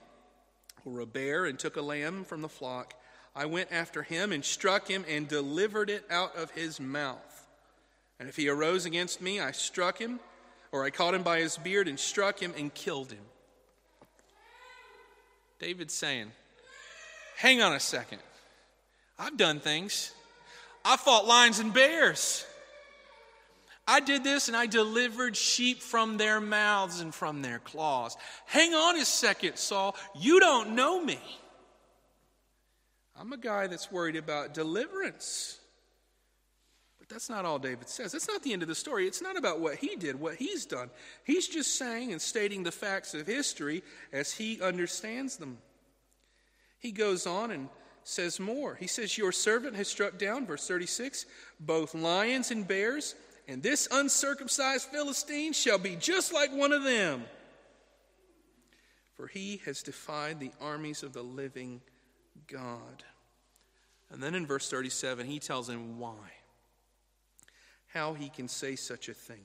[0.85, 2.95] or a bear and took a lamb from the flock,
[3.37, 7.38] I went after him and struck him and delivered it out of his mouth.
[8.19, 10.21] And if he arose against me, I struck him,
[10.73, 13.25] or I caught him by his beard and struck him and killed him.
[15.59, 16.33] David's saying,
[17.37, 18.19] Hang on a second.
[19.19, 20.13] I've done things.
[20.85, 22.45] I fought lions and bears.
[23.87, 28.17] I did this and I delivered sheep from their mouths and from their claws.
[28.47, 29.97] Hang on a second, Saul.
[30.15, 31.19] You don't know me.
[33.17, 35.58] I'm a guy that's worried about deliverance.
[37.09, 38.13] But that's not all David says.
[38.13, 39.07] That's not the end of the story.
[39.07, 40.91] It's not about what he did, what he's done.
[41.25, 43.83] He's just saying and stating the facts of history
[44.13, 45.59] as he understands them.
[46.79, 47.69] He goes on and
[48.05, 48.75] says more.
[48.75, 51.27] He says, Your servant has struck down, verse 36,
[51.59, 53.15] both lions and bears
[53.49, 57.25] and this uncircumcised Philistine shall be just like one of them.
[59.17, 61.81] For he has defied the armies of the living
[62.47, 63.03] God.
[64.11, 66.38] And then in verse 37, he tells him why.
[67.99, 69.43] How he can say such a thing.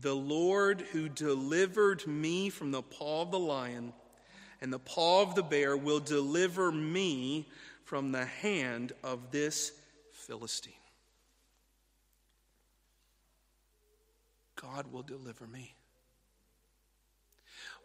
[0.00, 3.92] The Lord who delivered me from the paw of the lion
[4.60, 7.46] and the paw of the bear will deliver me
[7.84, 9.70] from the hand of this
[10.10, 10.72] Philistine.
[14.56, 15.76] God will deliver me.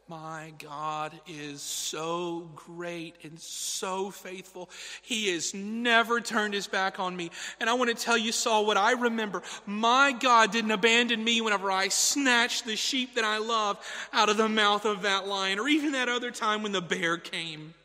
[0.10, 4.72] My God is so great and so faithful.
[5.04, 7.30] He has never turned his back on me.
[7.60, 9.44] And I want to tell you, Saul, what I remember.
[9.68, 13.78] My God didn't abandon me whenever I snatched the sheep that I love
[14.12, 17.18] out of the mouth of that lion, or even that other time when the bear
[17.18, 17.76] came.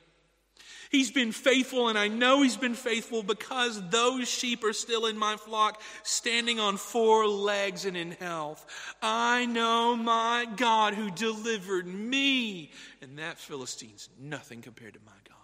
[0.95, 5.19] He's been faithful, and I know He's been faithful because those sheep are still in
[5.19, 8.65] my flock, standing on four legs and in health.
[9.03, 12.71] I know my God who delivered me,
[13.03, 15.35] and that Philistine's nothing compared to my God.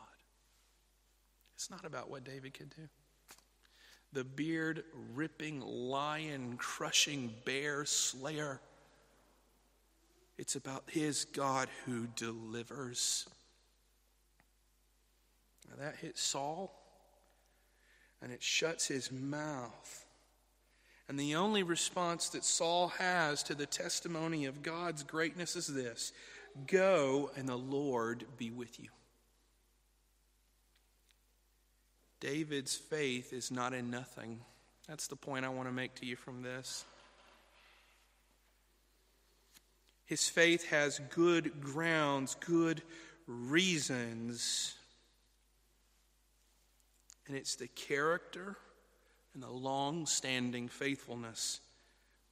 [1.57, 2.89] It's not about what David could do.
[4.13, 4.85] The beard
[5.17, 8.61] ripping, lion crushing, bear slayer.
[10.39, 13.27] It's about his God who delivers.
[15.71, 16.73] Now that hits Saul
[18.23, 20.05] and it shuts his mouth.
[21.09, 26.13] And the only response that Saul has to the testimony of God's greatness is this
[26.67, 28.89] Go and the Lord be with you.
[32.21, 34.41] David's faith is not in nothing.
[34.87, 36.85] That's the point I want to make to you from this.
[40.05, 42.83] His faith has good grounds, good
[43.27, 44.75] reasons
[47.31, 48.57] and it's the character
[49.35, 51.61] and the long standing faithfulness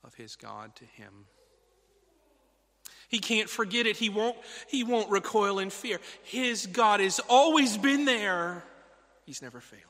[0.03, 1.27] of his God to him.
[3.09, 3.97] He can't forget it.
[3.97, 4.37] He won't,
[4.67, 6.01] he won't recoil in fear.
[6.25, 8.65] His God has always been there,
[9.25, 9.83] He's never failed.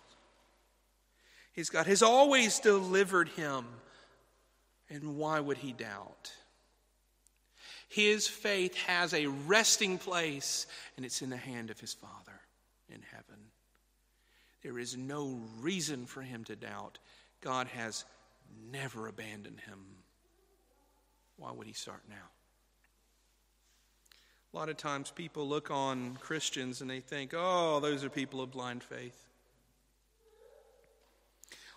[1.52, 3.64] His God has always delivered him.
[4.90, 6.32] And why would he doubt?
[7.88, 12.40] His faith has a resting place, and it's in the hand of his Father
[12.90, 13.47] in heaven.
[14.68, 16.98] There is no reason for him to doubt.
[17.40, 18.04] God has
[18.70, 19.78] never abandoned him.
[21.38, 22.16] Why would he start now?
[24.52, 28.42] A lot of times people look on Christians and they think, oh, those are people
[28.42, 29.28] of blind faith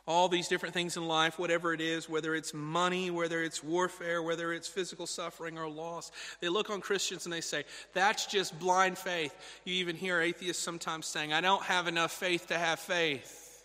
[0.07, 4.21] all these different things in life, whatever it is, whether it's money, whether it's warfare,
[4.21, 8.57] whether it's physical suffering or loss, they look on Christians and they say, that's just
[8.59, 9.35] blind faith.
[9.63, 13.63] You even hear atheists sometimes saying, I don't have enough faith to have faith.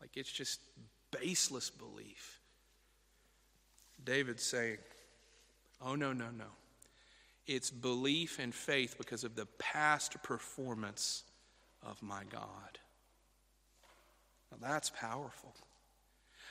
[0.00, 0.60] Like it's just
[1.10, 2.40] baseless belief.
[4.04, 4.78] David's saying,
[5.84, 6.44] oh, no, no, no.
[7.46, 11.22] It's belief and faith because of the past performance
[11.82, 12.78] of my God.
[14.50, 15.54] Now that's powerful.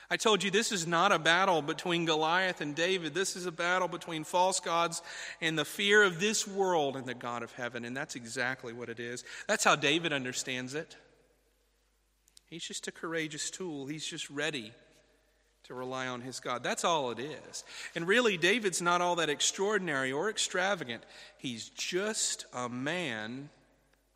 [0.08, 3.12] I told you this is not a battle between Goliath and David.
[3.12, 5.02] This is a battle between false gods
[5.40, 7.84] and the fear of this world and the God of heaven.
[7.84, 9.24] And that's exactly what it is.
[9.48, 10.96] That's how David understands it.
[12.48, 14.72] He's just a courageous tool, he's just ready
[15.64, 16.62] to rely on his God.
[16.62, 17.64] That's all it is.
[17.96, 21.02] And really, David's not all that extraordinary or extravagant.
[21.38, 23.50] He's just a man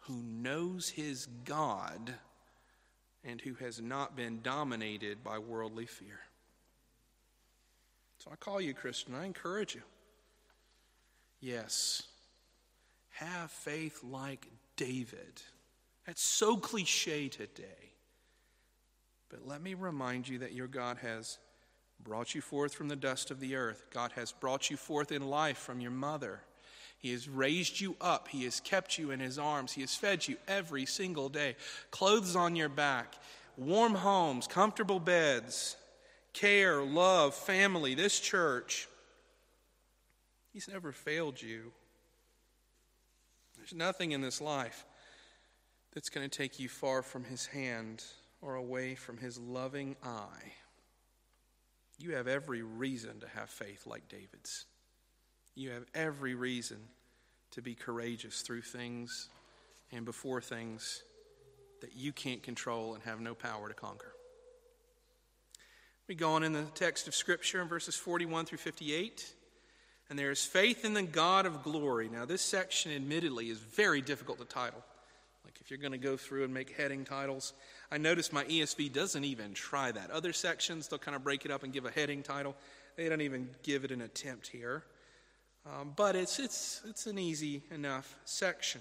[0.02, 2.14] who knows his God
[3.24, 6.20] and who has not been dominated by worldly fear.
[8.18, 9.82] So I call you, Christian, I encourage you.
[11.40, 12.02] Yes,
[13.10, 14.46] have faith like
[14.76, 15.42] David.
[16.06, 17.92] That's so cliche today.
[19.30, 21.38] But let me remind you that your God has
[22.02, 23.86] brought you forth from the dust of the earth.
[23.92, 26.40] God has brought you forth in life from your mother.
[27.00, 28.28] He has raised you up.
[28.28, 29.72] He has kept you in His arms.
[29.72, 31.56] He has fed you every single day.
[31.90, 33.14] Clothes on your back,
[33.56, 35.76] warm homes, comfortable beds,
[36.34, 38.86] care, love, family, this church.
[40.52, 41.72] He's never failed you.
[43.56, 44.84] There's nothing in this life
[45.92, 48.04] that's going to take you far from his hand
[48.42, 50.52] or away from his loving eye.
[51.98, 54.66] You have every reason to have faith like David's.
[55.60, 56.78] You have every reason
[57.50, 59.28] to be courageous through things
[59.92, 61.02] and before things
[61.82, 64.14] that you can't control and have no power to conquer.
[66.08, 69.34] We go on in the text of Scripture in verses 41 through 58.
[70.08, 72.08] And there is faith in the God of glory.
[72.08, 74.82] Now, this section, admittedly, is very difficult to title.
[75.44, 77.52] Like, if you're going to go through and make heading titles,
[77.92, 80.10] I notice my ESV doesn't even try that.
[80.10, 82.56] Other sections, they'll kind of break it up and give a heading title.
[82.96, 84.84] They don't even give it an attempt here.
[85.66, 88.80] Um, but it's, it's, it's an easy enough section.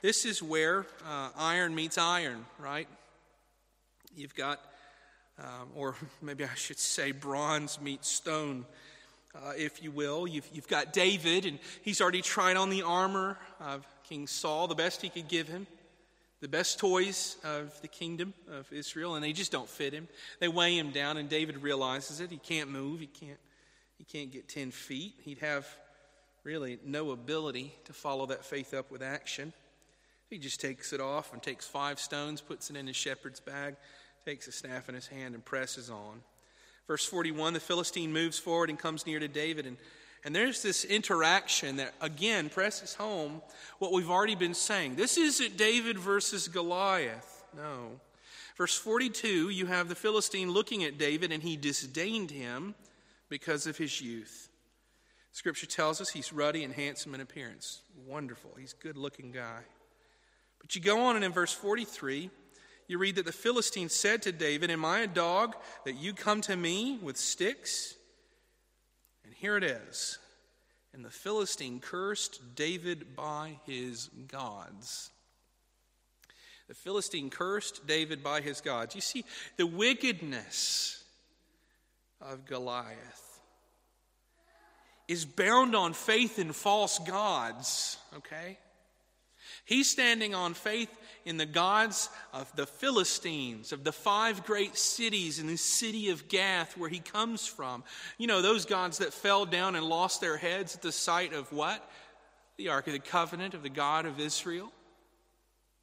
[0.00, 2.86] This is where uh, iron meets iron, right?
[4.16, 4.60] You've got,
[5.38, 8.64] um, or maybe I should say, bronze meets stone
[9.34, 10.26] uh, if you will.
[10.26, 14.76] You've, you've got David, and he's already tried on the armor of King Saul, the
[14.76, 15.66] best he could give him,
[16.40, 20.06] the best toys of the kingdom of Israel, and they just don't fit him.
[20.38, 22.30] They weigh him down, and David realizes it.
[22.30, 23.38] He can't move, he can't,
[23.96, 25.14] he can't get 10 feet.
[25.22, 25.66] He'd have
[26.44, 29.52] really no ability to follow that faith up with action.
[30.30, 33.76] He just takes it off and takes five stones, puts it in his shepherd's bag,
[34.24, 36.20] takes a staff in his hand, and presses on.
[36.86, 39.66] Verse 41 the Philistine moves forward and comes near to David.
[39.66, 39.76] And,
[40.24, 43.42] and there's this interaction that, again, presses home
[43.78, 44.96] what we've already been saying.
[44.96, 47.44] This isn't David versus Goliath.
[47.56, 48.00] No.
[48.56, 52.74] Verse 42, you have the Philistine looking at David, and he disdained him
[53.28, 54.47] because of his youth.
[55.38, 57.82] Scripture tells us he's ruddy and handsome in appearance.
[58.08, 58.50] Wonderful.
[58.58, 59.60] He's a good looking guy.
[60.60, 62.28] But you go on, and in verse 43,
[62.88, 66.40] you read that the Philistine said to David, Am I a dog that you come
[66.40, 67.94] to me with sticks?
[69.24, 70.18] And here it is.
[70.92, 75.10] And the Philistine cursed David by his gods.
[76.66, 78.96] The Philistine cursed David by his gods.
[78.96, 79.24] You see,
[79.56, 81.04] the wickedness
[82.20, 83.27] of Goliath
[85.08, 88.58] is bound on faith in false gods, okay?
[89.64, 90.90] He's standing on faith
[91.24, 96.28] in the gods of the Philistines, of the five great cities in the city of
[96.28, 97.84] Gath where he comes from.
[98.18, 101.52] You know, those gods that fell down and lost their heads at the sight of
[101.52, 101.86] what?
[102.56, 104.72] The Ark of the Covenant of the God of Israel.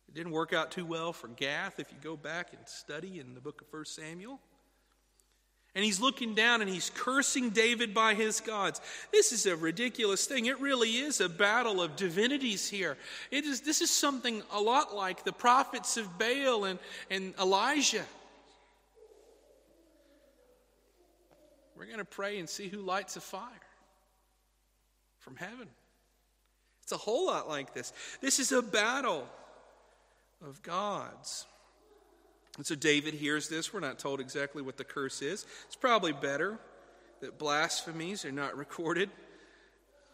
[0.07, 3.34] It didn't work out too well for Gath if you go back and study in
[3.34, 4.39] the book of 1 Samuel
[5.76, 8.80] and he's looking down and he's cursing David by his gods.
[9.11, 10.45] This is a ridiculous thing.
[10.45, 12.97] It really is a battle of divinities here.
[13.30, 16.80] It is, this is something a lot like the prophets of Baal and,
[17.11, 18.05] and Elijah.
[21.78, 23.49] We're going to pray and see who lights a fire
[25.19, 25.67] from heaven.
[26.84, 27.91] It's a whole lot like this.
[28.21, 29.28] This is a battle
[30.45, 31.45] of gods.
[32.58, 33.74] And so David hears this.
[33.74, 35.45] We're not told exactly what the curse is.
[35.66, 36.58] It's probably better
[37.22, 39.10] that blasphemies are not recorded.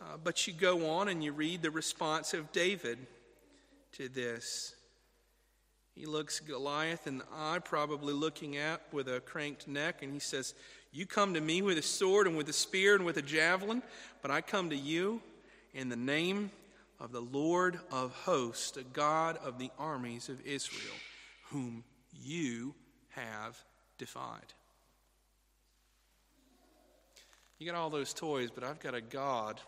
[0.01, 2.97] Uh, but you go on and you read the response of David
[3.93, 4.73] to this.
[5.93, 10.19] He looks Goliath in the eye, probably looking at with a cranked neck, and he
[10.19, 10.55] says,
[10.91, 13.83] You come to me with a sword and with a spear and with a javelin,
[14.21, 15.21] but I come to you
[15.73, 16.49] in the name
[16.99, 20.95] of the Lord of hosts, the God of the armies of Israel,
[21.49, 22.73] whom you
[23.09, 23.57] have
[23.97, 24.53] defied.
[27.59, 29.61] You got all those toys, but I've got a God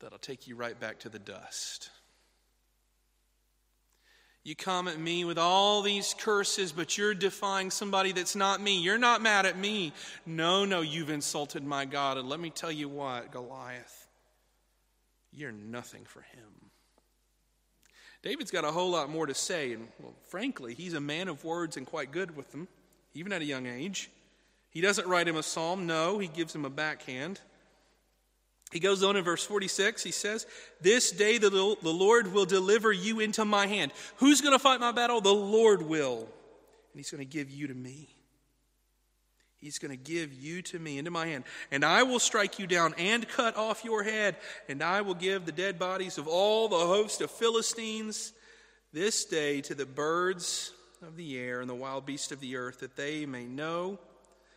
[0.00, 1.90] that'll take you right back to the dust.
[4.46, 8.80] You come at me with all these curses, but you're defying somebody that's not me.
[8.80, 9.92] You're not mad at me.
[10.24, 12.16] No, no, you've insulted my God.
[12.16, 14.06] And let me tell you what, Goliath,
[15.32, 16.65] you're nothing for him.
[18.26, 21.44] David's got a whole lot more to say, and well, frankly, he's a man of
[21.44, 22.66] words and quite good with them,
[23.14, 24.10] even at a young age.
[24.68, 27.38] He doesn't write him a psalm, no, he gives him a backhand.
[28.72, 30.44] He goes on in verse 46, he says,
[30.80, 31.50] This day the,
[31.84, 33.92] Lord will deliver you into my hand.
[34.16, 35.20] Who's going to fight my battle?
[35.20, 36.18] The Lord will.
[36.18, 38.08] And he's going to give you to me.
[39.60, 42.66] He's going to give you to me into my hand, and I will strike you
[42.66, 44.36] down and cut off your head,
[44.68, 48.32] and I will give the dead bodies of all the host of Philistines
[48.92, 52.80] this day to the birds of the air and the wild beasts of the earth,
[52.80, 53.98] that they may know,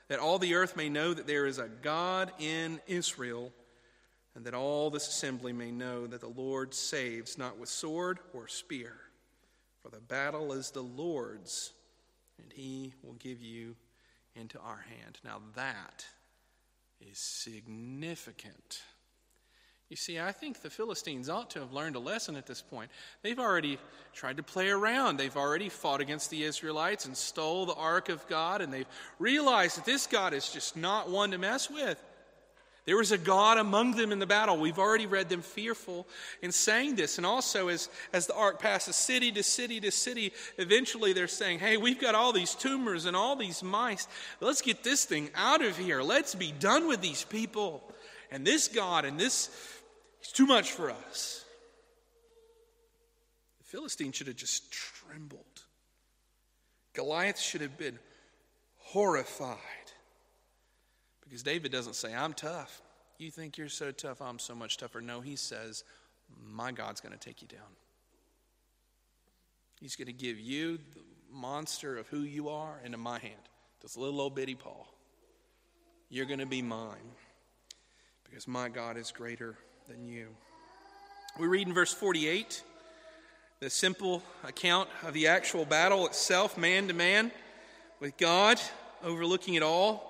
[0.10, 3.52] that all the earth may know that there is a God in Israel,
[4.36, 8.48] and that all this assembly may know that the Lord saves not with sword or
[8.48, 8.96] spear,
[9.82, 11.72] for the battle is the Lord's,
[12.42, 13.76] and he will give you
[14.40, 15.20] into our hand.
[15.24, 16.06] Now, that
[17.00, 18.82] is significant.
[19.90, 22.92] You see, I think the Philistines ought to have learned a lesson at this point.
[23.24, 23.80] They've already
[24.14, 25.18] tried to play around.
[25.18, 28.86] They've already fought against the Israelites and stole the ark of God, and they've
[29.18, 32.00] realized that this God is just not one to mess with.
[32.90, 34.58] There was a God among them in the battle.
[34.58, 36.08] We've already read them fearful
[36.42, 37.18] in saying this.
[37.18, 41.60] And also, as, as the ark passes city to city to city, eventually they're saying,
[41.60, 44.08] Hey, we've got all these tumors and all these mice.
[44.40, 46.02] Let's get this thing out of here.
[46.02, 47.84] Let's be done with these people.
[48.32, 49.50] And this God and this
[50.24, 51.46] is too much for us.
[53.60, 55.44] The Philistine should have just trembled.
[56.94, 58.00] Goliath should have been
[58.80, 59.60] horrified.
[61.30, 62.82] Because David doesn't say, I'm tough.
[63.20, 65.00] You think you're so tough, I'm so much tougher.
[65.00, 65.84] No, he says,
[66.44, 67.68] My God's going to take you down.
[69.80, 71.02] He's going to give you the
[71.32, 73.36] monster of who you are into my hand,
[73.82, 74.88] this little old bitty Paul.
[76.10, 77.14] You're going to be mine
[78.24, 79.56] because my God is greater
[79.88, 80.30] than you.
[81.38, 82.64] We read in verse 48
[83.60, 87.32] the simple account of the actual battle itself, man to man,
[88.00, 88.60] with God
[89.04, 90.09] overlooking it all.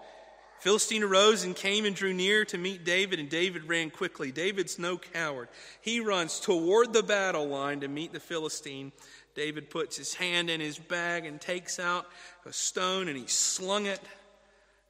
[0.60, 4.32] Philistine arose and came and drew near to meet David, and David ran quickly.
[4.32, 5.48] David's no coward.
[5.82, 8.92] He runs toward the battle line to meet the Philistine.
[9.36, 12.08] David puts his hand in his bag and takes out
[12.46, 14.02] a stone, and he slung it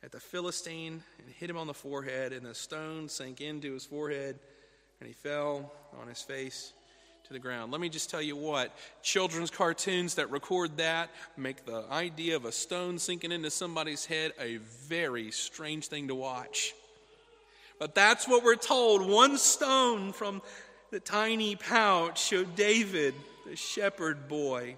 [0.02, 3.86] at the Philistine and hit him on the forehead, and the stone sank into his
[3.86, 4.40] forehead
[5.00, 6.74] and he fell on his face
[7.30, 7.72] to the ground.
[7.72, 12.44] Let me just tell you what children's cartoons that record that make the idea of
[12.44, 16.74] a stone sinking into somebody's head a very strange thing to watch.
[17.78, 19.08] But that's what we're told.
[19.08, 20.42] One stone from
[20.90, 23.14] the tiny pouch of David,
[23.46, 24.78] the shepherd boy,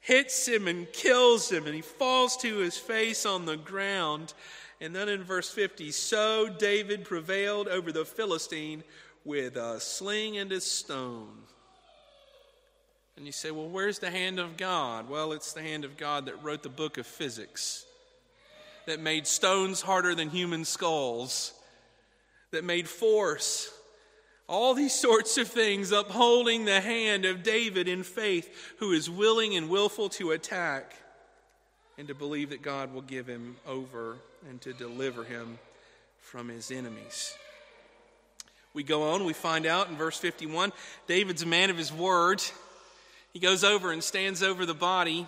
[0.00, 4.34] hits him and kills him, and he falls to his face on the ground.
[4.78, 8.84] And then in verse 50, so David prevailed over the Philistine
[9.24, 11.30] with a sling and a stone.
[13.16, 15.08] And you say, well, where's the hand of God?
[15.08, 17.84] Well, it's the hand of God that wrote the book of physics,
[18.86, 21.52] that made stones harder than human skulls,
[22.52, 23.72] that made force.
[24.48, 29.56] All these sorts of things upholding the hand of David in faith, who is willing
[29.56, 30.94] and willful to attack
[31.98, 34.16] and to believe that God will give him over
[34.48, 35.58] and to deliver him
[36.20, 37.36] from his enemies.
[38.74, 40.72] We go on, we find out in verse 51
[41.06, 42.42] David's a man of his word.
[43.32, 45.26] He goes over and stands over the body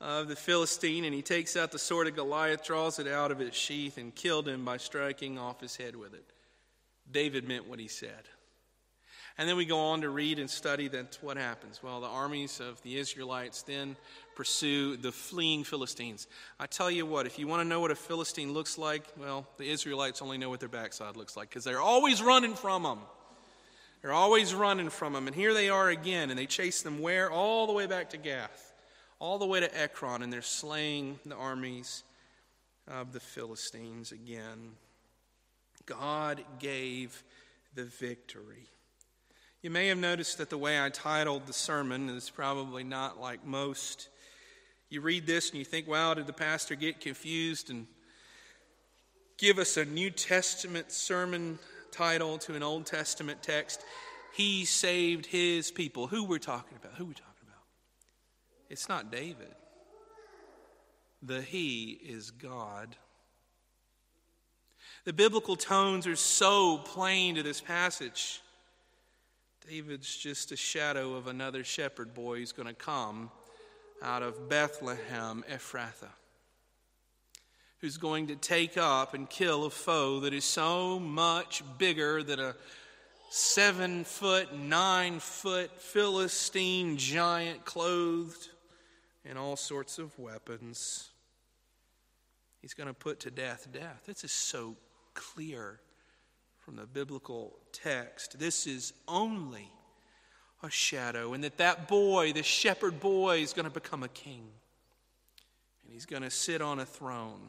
[0.00, 3.40] of the Philistine, and he takes out the sword of Goliath, draws it out of
[3.40, 6.24] its sheath, and killed him by striking off his head with it.
[7.10, 8.28] David meant what he said.
[9.38, 11.80] And then we go on to read and study that what happens.
[11.80, 13.96] Well, the armies of the Israelites then
[14.34, 16.26] pursue the fleeing Philistines.
[16.58, 19.46] I tell you what, if you want to know what a Philistine looks like, well,
[19.56, 22.98] the Israelites only know what their backside looks like because they're always running from them.
[24.00, 25.26] They're always running from them.
[25.26, 27.30] And here they are again, and they chase them where?
[27.30, 28.72] All the way back to Gath,
[29.18, 32.04] all the way to Ekron, and they're slaying the armies
[32.86, 34.72] of the Philistines again.
[35.86, 37.22] God gave
[37.74, 38.66] the victory.
[39.62, 43.44] You may have noticed that the way I titled the sermon is probably not like
[43.44, 44.08] most.
[44.88, 47.86] You read this and you think, wow, did the pastor get confused and
[49.36, 51.58] give us a New Testament sermon
[51.90, 53.84] title to an Old Testament text?
[54.34, 56.06] He saved his people.
[56.06, 56.96] Who we're talking about?
[56.96, 57.62] Who we talking about?
[58.70, 59.54] It's not David.
[61.22, 62.96] The He is God.
[65.04, 68.40] The biblical tones are so plain to this passage.
[69.68, 73.30] David's just a shadow of another shepherd boy who's going to come
[74.02, 76.12] out of Bethlehem, Ephrathah,
[77.80, 82.40] who's going to take up and kill a foe that is so much bigger than
[82.40, 82.54] a
[83.30, 88.48] seven foot, nine foot Philistine giant clothed
[89.24, 91.10] in all sorts of weapons.
[92.60, 94.02] He's going to put to death death.
[94.06, 94.76] This is so
[95.14, 95.80] clear
[96.58, 98.38] from the biblical text.
[98.38, 99.70] This is only
[100.62, 104.48] a shadow, and that that boy, the shepherd boy, is going to become a king.
[105.84, 107.40] And he's going to sit on a throne,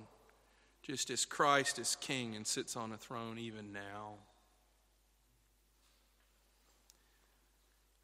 [0.90, 4.16] just as Christ is king and sits on a throne even now.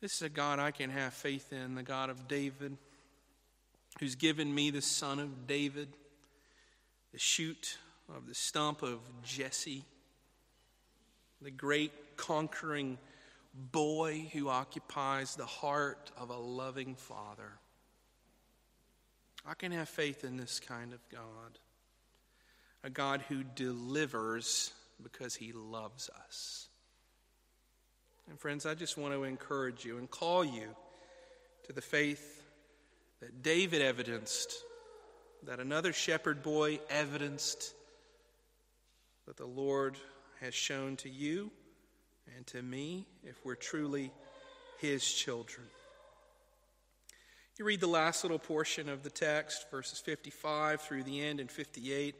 [0.02, 2.78] This is a God I can have faith in, the God of David,
[4.00, 5.88] who's given me the son of David,
[7.12, 7.78] the shoot
[8.16, 9.86] of the stump of Jesse
[11.42, 12.98] the great conquering
[13.72, 17.52] boy who occupies the heart of a loving father.
[19.46, 21.60] I can have faith in this kind of God,
[22.86, 24.72] a God who delivers
[25.02, 26.70] because he loves us.
[28.30, 30.68] And friends, I just want to encourage you and call you
[31.66, 32.44] to the faith
[33.22, 34.54] that David evidenced,
[35.48, 37.74] that another shepherd boy evidenced,
[39.26, 39.98] that the Lord
[40.40, 41.50] has shown to you
[42.36, 44.12] and to me if we're truly
[44.80, 45.66] his children.
[47.58, 51.50] You read the last little portion of the text, verses 55 through the end and
[51.50, 52.14] 58,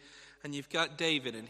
[0.46, 1.50] and you've got David, and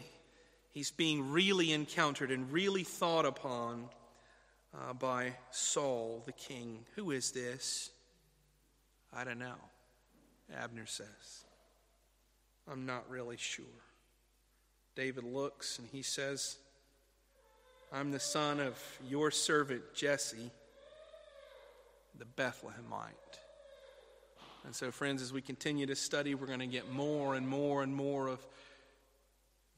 [0.72, 3.88] he's being really encountered and really thought upon
[4.74, 6.80] uh, by Saul the king.
[6.96, 7.90] Who is this?
[9.14, 9.54] I don't know.
[10.52, 11.44] Abner says.
[12.68, 13.64] I'm not really sure.
[14.96, 16.56] David looks and he says,
[17.92, 20.50] I'm the son of your servant Jesse,
[22.18, 23.45] the Bethlehemite.
[24.66, 27.84] And so, friends, as we continue to study, we're going to get more and more
[27.84, 28.44] and more of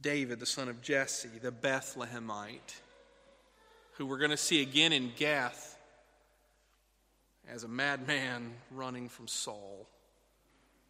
[0.00, 2.80] David, the son of Jesse, the Bethlehemite,
[3.92, 5.78] who we're going to see again in Gath
[7.46, 9.86] as a madman running from Saul.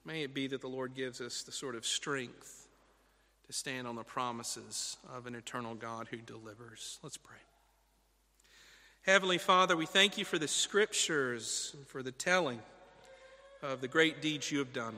[0.05, 2.68] May it be that the Lord gives us the sort of strength
[3.49, 7.01] to stand on the promises of an eternal God who delivers.
[7.03, 7.36] Let's pray.
[9.03, 12.61] Heavenly Father, we thank you for the scriptures and for the telling
[13.62, 14.94] of the great deeds you have done.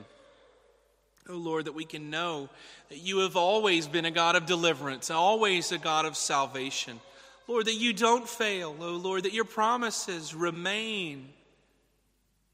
[1.29, 2.49] Oh Lord, that we can know
[2.89, 6.99] that you have always been a God of deliverance, always a God of salvation.
[7.47, 8.75] Lord, that you don't fail.
[8.79, 11.29] Oh Lord, that your promises remain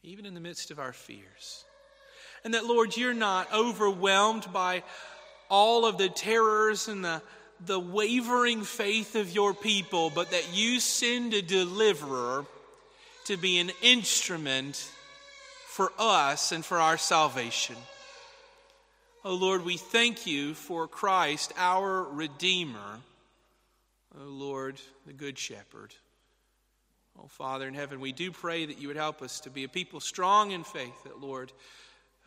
[0.03, 1.65] even in the midst of our fears.
[2.43, 4.83] And that, Lord, you're not overwhelmed by
[5.49, 7.21] all of the terrors and the,
[7.65, 12.45] the wavering faith of your people, but that you send a deliverer
[13.25, 14.89] to be an instrument
[15.77, 17.75] for us and for our salvation.
[19.23, 22.99] Oh Lord, we thank you for Christ, our Redeemer.
[24.19, 25.93] Oh Lord, the Good Shepherd.
[27.19, 29.69] Oh, Father in heaven, we do pray that you would help us to be a
[29.69, 31.51] people strong in faith, that, Lord,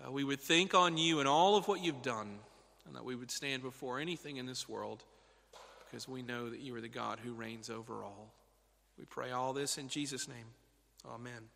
[0.00, 2.38] uh, we would think on you and all of what you've done,
[2.86, 5.02] and that we would stand before anything in this world
[5.90, 8.32] because we know that you are the God who reigns over all.
[8.96, 10.46] We pray all this in Jesus' name.
[11.04, 11.48] Amen.